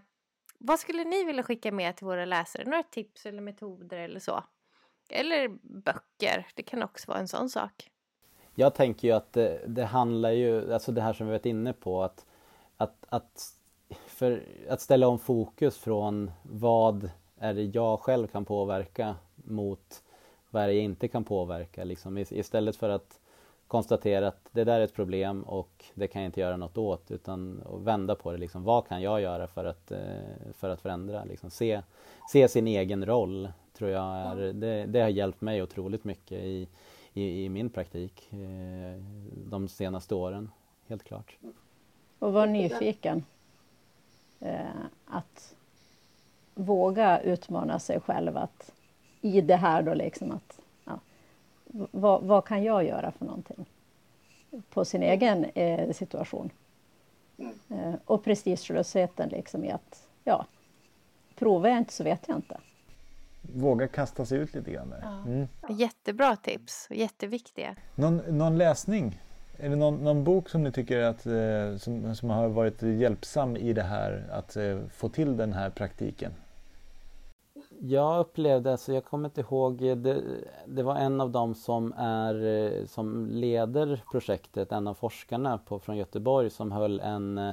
vad 0.59 0.81
skulle 0.81 1.05
ni 1.05 1.25
vilja 1.25 1.43
skicka 1.43 1.73
med 1.73 1.97
till 1.97 2.07
våra 2.07 2.25
läsare? 2.25 2.65
Några 2.65 2.83
tips 2.83 3.27
eller 3.27 3.43
metoder 3.43 3.99
eller 3.99 4.21
så? 4.21 4.45
Eller 5.11 5.49
böcker, 5.83 6.47
det 6.55 6.63
kan 6.63 6.83
också 6.83 7.11
vara 7.11 7.19
en 7.19 7.29
sån 7.29 7.49
sak. 7.49 7.91
Jag 8.55 8.75
tänker 8.75 9.09
ju 9.09 9.15
att 9.15 9.33
det, 9.33 9.65
det 9.67 9.85
handlar 9.85 10.31
ju, 10.31 10.73
alltså 10.73 10.93
det 10.93 11.01
här 11.01 11.13
som 11.13 11.27
vi 11.27 11.33
varit 11.33 11.47
inne 11.47 11.73
på, 11.73 12.03
att 12.03 12.27
att, 12.77 13.05
att, 13.09 13.53
för, 14.07 14.43
att 14.69 14.81
ställa 14.81 15.09
om 15.09 15.19
fokus 15.19 15.79
från 15.79 16.31
vad 16.43 17.11
är 17.39 17.55
det 17.55 17.63
jag 17.63 18.01
själv 18.01 18.27
kan 18.27 18.45
påverka 18.45 19.17
mot 19.35 20.03
vad 20.51 20.63
är 20.63 20.67
det 20.67 20.75
jag 20.75 20.85
inte 20.85 21.09
kan 21.09 21.25
påverka. 21.25 21.85
Liksom. 21.85 22.19
Istället 22.19 22.77
för 22.77 22.89
att 22.89 23.21
konstatera 23.67 24.29
att 24.29 24.49
det 24.53 24.65
där 24.65 24.81
är 24.81 24.85
ett 24.85 24.95
problem 24.95 25.43
och 25.43 25.85
det 25.95 26.09
kan 26.09 26.23
jag 26.23 26.29
inte 26.29 26.41
göra 26.41 26.57
något 26.57 26.79
åt 26.79 27.11
utan 27.11 27.63
att 27.75 27.81
vända 27.81 28.15
på 28.15 28.33
det. 28.33 28.39
Liksom. 28.39 28.65
Vad 28.65 28.87
kan 28.87 29.03
jag 29.03 29.21
göra 29.21 29.47
för 29.47 29.65
att, 29.65 29.91
eh, 29.91 29.99
för 30.53 30.69
att 30.69 30.81
förändra? 30.81 31.25
Liksom. 31.25 31.51
Se, 31.51 31.83
se 32.33 32.49
sin 32.49 32.67
egen 32.67 33.07
roll 33.07 33.49
tror 33.73 33.91
jag 33.91 34.17
är, 34.17 34.53
det, 34.53 34.87
det 34.87 35.01
har 35.01 35.09
hjälpt 35.09 35.41
mig 35.41 35.63
otroligt 35.63 36.05
mycket 36.05 36.39
i, 36.39 36.69
i, 37.13 37.45
i 37.45 37.49
min 37.49 37.71
praktik 37.71 38.33
eh, 38.33 39.03
de 39.51 39.69
senaste 39.69 40.15
åren, 40.15 40.51
helt 40.87 41.05
klart. 41.05 41.39
Och 42.19 42.33
vara 42.33 42.47
nyfiken. 42.47 43.25
Eh, 44.41 44.67
att 45.07 45.55
våga 46.55 47.21
utmana 47.21 47.79
sig 47.79 48.01
själv 48.01 48.37
att 48.37 48.73
i 49.21 49.41
det 49.41 49.57
här 49.57 49.83
då 49.83 49.95
liksom 49.95 50.31
att 50.31 50.61
ja, 50.85 51.01
vad, 51.91 52.23
vad, 52.23 52.45
kan 52.45 52.65
jag 52.65 52.85
göra 52.85 53.11
för 53.11 53.25
någonting 53.25 53.67
på 54.71 54.85
sin 54.85 55.03
egen 55.03 55.45
eh, 55.45 55.93
situation. 55.93 56.51
Eh, 57.69 57.95
och 58.05 58.25
prestigelösheten 58.25 59.29
liksom 59.29 59.65
i 59.65 59.71
att 59.71 60.09
ja, 60.25 60.47
provar 61.35 61.69
jag 61.69 61.79
inte 61.79 61.93
så 61.93 62.05
vet 62.05 62.29
jag 62.29 62.39
inte. 62.39 62.59
Våga 63.43 63.89
kasta 63.89 64.27
sig 64.27 64.39
ut 64.39 64.55
lite 64.55 64.71
grann 64.71 64.91
där. 64.91 65.23
Mm. 65.27 65.49
Jättebra 65.69 66.37
tips 66.37 66.87
och 66.91 66.97
jätteviktiga. 66.97 67.77
Någon, 67.95 68.17
någon 68.17 68.59
läsning 68.59 69.21
är 69.59 69.71
det 69.71 69.77
någon, 69.77 70.05
någon, 70.05 70.25
bok 70.25 70.49
som 70.49 70.63
ni 70.63 70.73
tycker 70.73 71.01
att, 71.01 71.27
eh, 71.27 71.77
som, 71.79 72.15
som 72.15 72.31
har 72.31 72.49
varit 72.49 72.83
hjälpsam 72.83 73.57
i 73.57 73.73
det 73.73 73.83
här 73.83 74.27
att 74.31 74.57
eh, 74.57 74.79
få 74.93 75.09
till 75.09 75.37
den 75.37 75.53
här 75.53 75.71
praktiken? 75.71 76.33
Jag 77.81 78.21
upplevde, 78.21 78.73
alltså 78.73 78.93
jag 78.93 79.05
kommer 79.05 79.29
inte 79.29 79.41
ihåg, 79.41 79.79
det, 79.79 80.23
det 80.67 80.83
var 80.83 80.97
en 80.97 81.21
av 81.21 81.31
dem 81.31 81.55
som, 81.55 81.93
är, 81.97 82.45
eh, 82.45 82.87
som 82.87 83.27
leder 83.27 84.03
projektet, 84.11 84.73
en 84.73 84.87
av 84.87 84.95
forskarna 84.95 85.59
på, 85.59 85.79
från 85.79 85.97
Göteborg 85.97 86.51
som 86.51 86.73
höll 86.73 87.01
en 87.01 87.53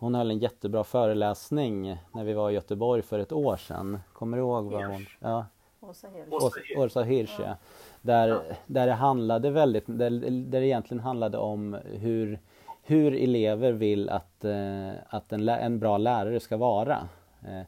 hon 0.00 0.14
höll 0.14 0.30
en 0.30 0.38
jättebra 0.38 0.84
föreläsning 0.84 1.96
när 2.12 2.24
vi 2.24 2.32
var 2.32 2.50
i 2.50 2.54
Göteborg 2.54 3.02
för 3.02 3.18
ett 3.18 3.32
år 3.32 3.56
sedan. 3.56 3.98
Kommer 4.12 4.36
du 4.36 4.42
ihåg 4.42 4.64
vad 4.64 4.84
hon... 4.84 5.06
Ja. 5.20 5.46
Åsa 5.80 6.08
Hirsch. 6.08 6.76
Åsa 6.76 7.02
Hirsch, 7.02 7.40
ja. 7.40 7.56
Där, 8.02 8.28
ja. 8.28 8.42
där 8.66 8.86
det 8.86 8.92
handlade 8.92 9.50
väldigt, 9.50 9.84
där, 9.86 10.10
där 10.30 10.60
det 10.60 10.66
egentligen 10.66 11.02
handlade 11.02 11.38
om 11.38 11.76
hur, 11.84 12.38
hur 12.82 13.14
elever 13.14 13.72
vill 13.72 14.08
att, 14.08 14.44
eh, 14.44 14.90
att 15.06 15.32
en, 15.32 15.48
en 15.48 15.78
bra 15.78 15.98
lärare 15.98 16.40
ska 16.40 16.56
vara. 16.56 17.08
Eh, 17.42 17.62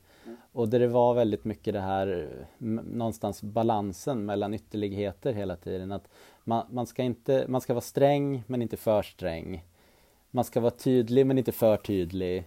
och 0.52 0.68
där 0.68 0.78
det 0.78 0.88
var 0.88 1.14
väldigt 1.14 1.44
mycket 1.44 1.74
det 1.74 1.80
här 1.80 2.28
någonstans 2.58 3.42
balansen 3.42 4.24
mellan 4.24 4.54
ytterligheter 4.54 5.32
hela 5.32 5.56
tiden. 5.56 5.92
Att 5.92 6.08
man, 6.44 6.66
man, 6.70 6.86
ska 6.86 7.02
inte, 7.02 7.44
man 7.48 7.60
ska 7.60 7.74
vara 7.74 7.80
sträng 7.80 8.42
men 8.46 8.62
inte 8.62 8.76
för 8.76 9.02
sträng. 9.02 9.64
Man 10.30 10.44
ska 10.44 10.60
vara 10.60 10.70
tydlig 10.70 11.26
men 11.26 11.38
inte 11.38 11.52
för 11.52 11.76
tydlig 11.76 12.44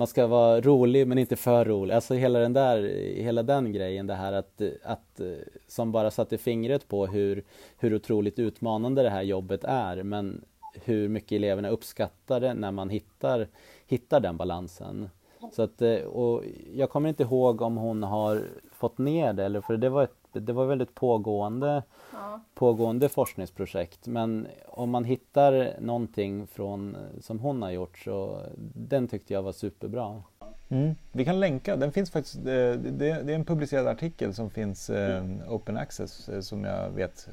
man 0.00 0.06
ska 0.06 0.26
vara 0.26 0.60
rolig 0.60 1.06
men 1.06 1.18
inte 1.18 1.36
för 1.36 1.64
rolig. 1.64 1.94
Alltså 1.94 2.14
hela 2.14 2.38
den 2.38 2.52
där, 2.52 2.82
hela 3.16 3.42
den 3.42 3.72
grejen 3.72 4.06
det 4.06 4.14
här 4.14 4.32
att, 4.32 4.62
att 4.82 5.20
som 5.66 5.92
bara 5.92 6.10
satte 6.10 6.38
fingret 6.38 6.88
på 6.88 7.06
hur, 7.06 7.44
hur 7.78 7.94
otroligt 7.94 8.38
utmanande 8.38 9.02
det 9.02 9.10
här 9.10 9.22
jobbet 9.22 9.64
är 9.64 10.02
men 10.02 10.44
hur 10.74 11.08
mycket 11.08 11.32
eleverna 11.32 11.68
uppskattar 11.68 12.40
det 12.40 12.54
när 12.54 12.70
man 12.70 12.90
hittar, 12.90 13.48
hittar 13.86 14.20
den 14.20 14.36
balansen. 14.36 15.10
Så 15.52 15.62
att, 15.62 15.82
och 16.06 16.44
jag 16.74 16.90
kommer 16.90 17.08
inte 17.08 17.22
ihåg 17.22 17.62
om 17.62 17.76
hon 17.76 18.02
har 18.02 18.42
fått 18.72 18.98
ner 18.98 19.32
det, 19.32 19.44
eller 19.44 19.60
för 19.60 19.76
det 19.76 19.88
var 19.88 20.02
ett 20.02 20.19
det 20.32 20.52
var 20.52 20.66
väldigt 20.66 20.94
pågående, 20.94 21.82
ja. 22.12 22.40
pågående 22.54 23.08
forskningsprojekt. 23.08 24.06
Men 24.06 24.46
om 24.68 24.90
man 24.90 25.04
hittar 25.04 25.74
någonting 25.80 26.46
från, 26.46 26.96
som 27.20 27.38
hon 27.38 27.62
har 27.62 27.70
gjort 27.70 27.98
så 27.98 28.40
den 28.74 29.08
tyckte 29.08 29.34
jag 29.34 29.42
var 29.42 29.52
superbra. 29.52 30.22
Mm. 30.70 30.94
Vi 31.12 31.24
kan 31.24 31.40
länka, 31.40 31.76
den 31.76 31.92
finns 31.92 32.10
faktiskt, 32.10 32.36
eh, 32.36 32.42
det, 32.42 32.92
det, 32.98 33.08
är 33.10 33.34
en 33.34 33.44
publicerad 33.44 33.86
artikel 33.86 34.34
som 34.34 34.50
finns 34.50 34.90
eh, 34.90 35.24
Open 35.48 35.76
Access 35.76 36.28
eh, 36.28 36.40
som 36.40 36.64
jag 36.64 36.90
vet. 36.90 37.28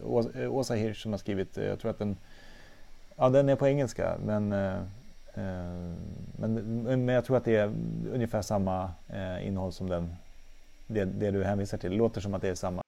Åsa 0.50 0.74
Hirsch 0.74 1.02
som 1.02 1.12
har 1.14 1.18
skrivit, 1.18 1.58
jag 1.58 1.80
tror 1.80 1.92
att 1.92 2.00
den, 2.00 2.18
ja 3.16 3.30
den 3.30 3.50
är 3.50 3.56
på 3.56 3.68
engelska 3.68 4.18
men, 4.26 4.50
men, 6.38 6.84
men 6.84 7.08
jag 7.08 7.26
tror 7.26 7.38
att 7.38 7.46
det 7.46 7.56
är 7.56 7.74
ungefär 8.14 8.42
samma 8.42 8.92
innehåll 9.42 9.72
som 9.72 9.90
den, 9.90 10.16
det, 10.88 11.06
det 11.06 11.32
du 11.32 11.44
hänvisar 11.44 11.78
till. 11.78 11.92
Det 11.92 11.98
låter 11.98 12.22
som 12.22 12.34
att 12.34 12.42
det 12.42 12.50
är 12.50 12.56
samma 12.56 12.82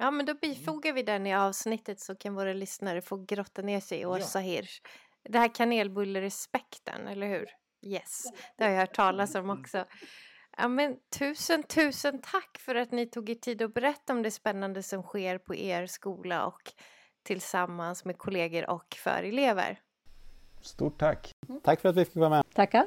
Ja, 0.00 0.10
men 0.10 0.26
då 0.26 0.34
bifogar 0.34 0.92
vi 0.92 1.02
den 1.02 1.26
i 1.26 1.34
avsnittet 1.34 2.00
så 2.00 2.14
kan 2.14 2.34
våra 2.34 2.52
lyssnare 2.52 3.02
få 3.02 3.16
grotta 3.16 3.62
ner 3.62 3.80
sig 3.80 4.00
i 4.00 4.06
Åsa 4.06 4.40
ja. 4.40 4.46
Hirsch. 4.46 4.82
Det 5.22 5.38
här 5.38 5.54
kanelbullerespekten, 5.54 7.08
eller 7.08 7.28
hur? 7.28 7.46
Yes, 7.82 8.22
det 8.56 8.64
har 8.64 8.70
jag 8.70 8.80
hört 8.80 8.94
talas 8.94 9.34
om 9.34 9.50
också. 9.50 9.84
Ja, 10.56 10.68
men 10.68 10.96
tusen, 11.18 11.62
tusen 11.62 12.20
tack 12.22 12.58
för 12.58 12.74
att 12.74 12.92
ni 12.92 13.06
tog 13.06 13.30
er 13.30 13.34
tid 13.34 13.62
att 13.62 13.74
berätta 13.74 14.12
om 14.12 14.22
det 14.22 14.30
spännande 14.30 14.82
som 14.82 15.02
sker 15.02 15.38
på 15.38 15.54
er 15.54 15.86
skola 15.86 16.46
och 16.46 16.72
tillsammans 17.22 18.04
med 18.04 18.18
kollegor 18.18 18.70
och 18.70 18.96
för 18.98 19.22
elever. 19.22 19.80
Stort 20.62 20.98
tack! 20.98 21.34
Tack 21.62 21.80
för 21.80 21.88
att 21.88 21.96
vi 21.96 22.04
fick 22.04 22.16
vara 22.16 22.30
med. 22.30 22.44
Tackar! 22.54 22.86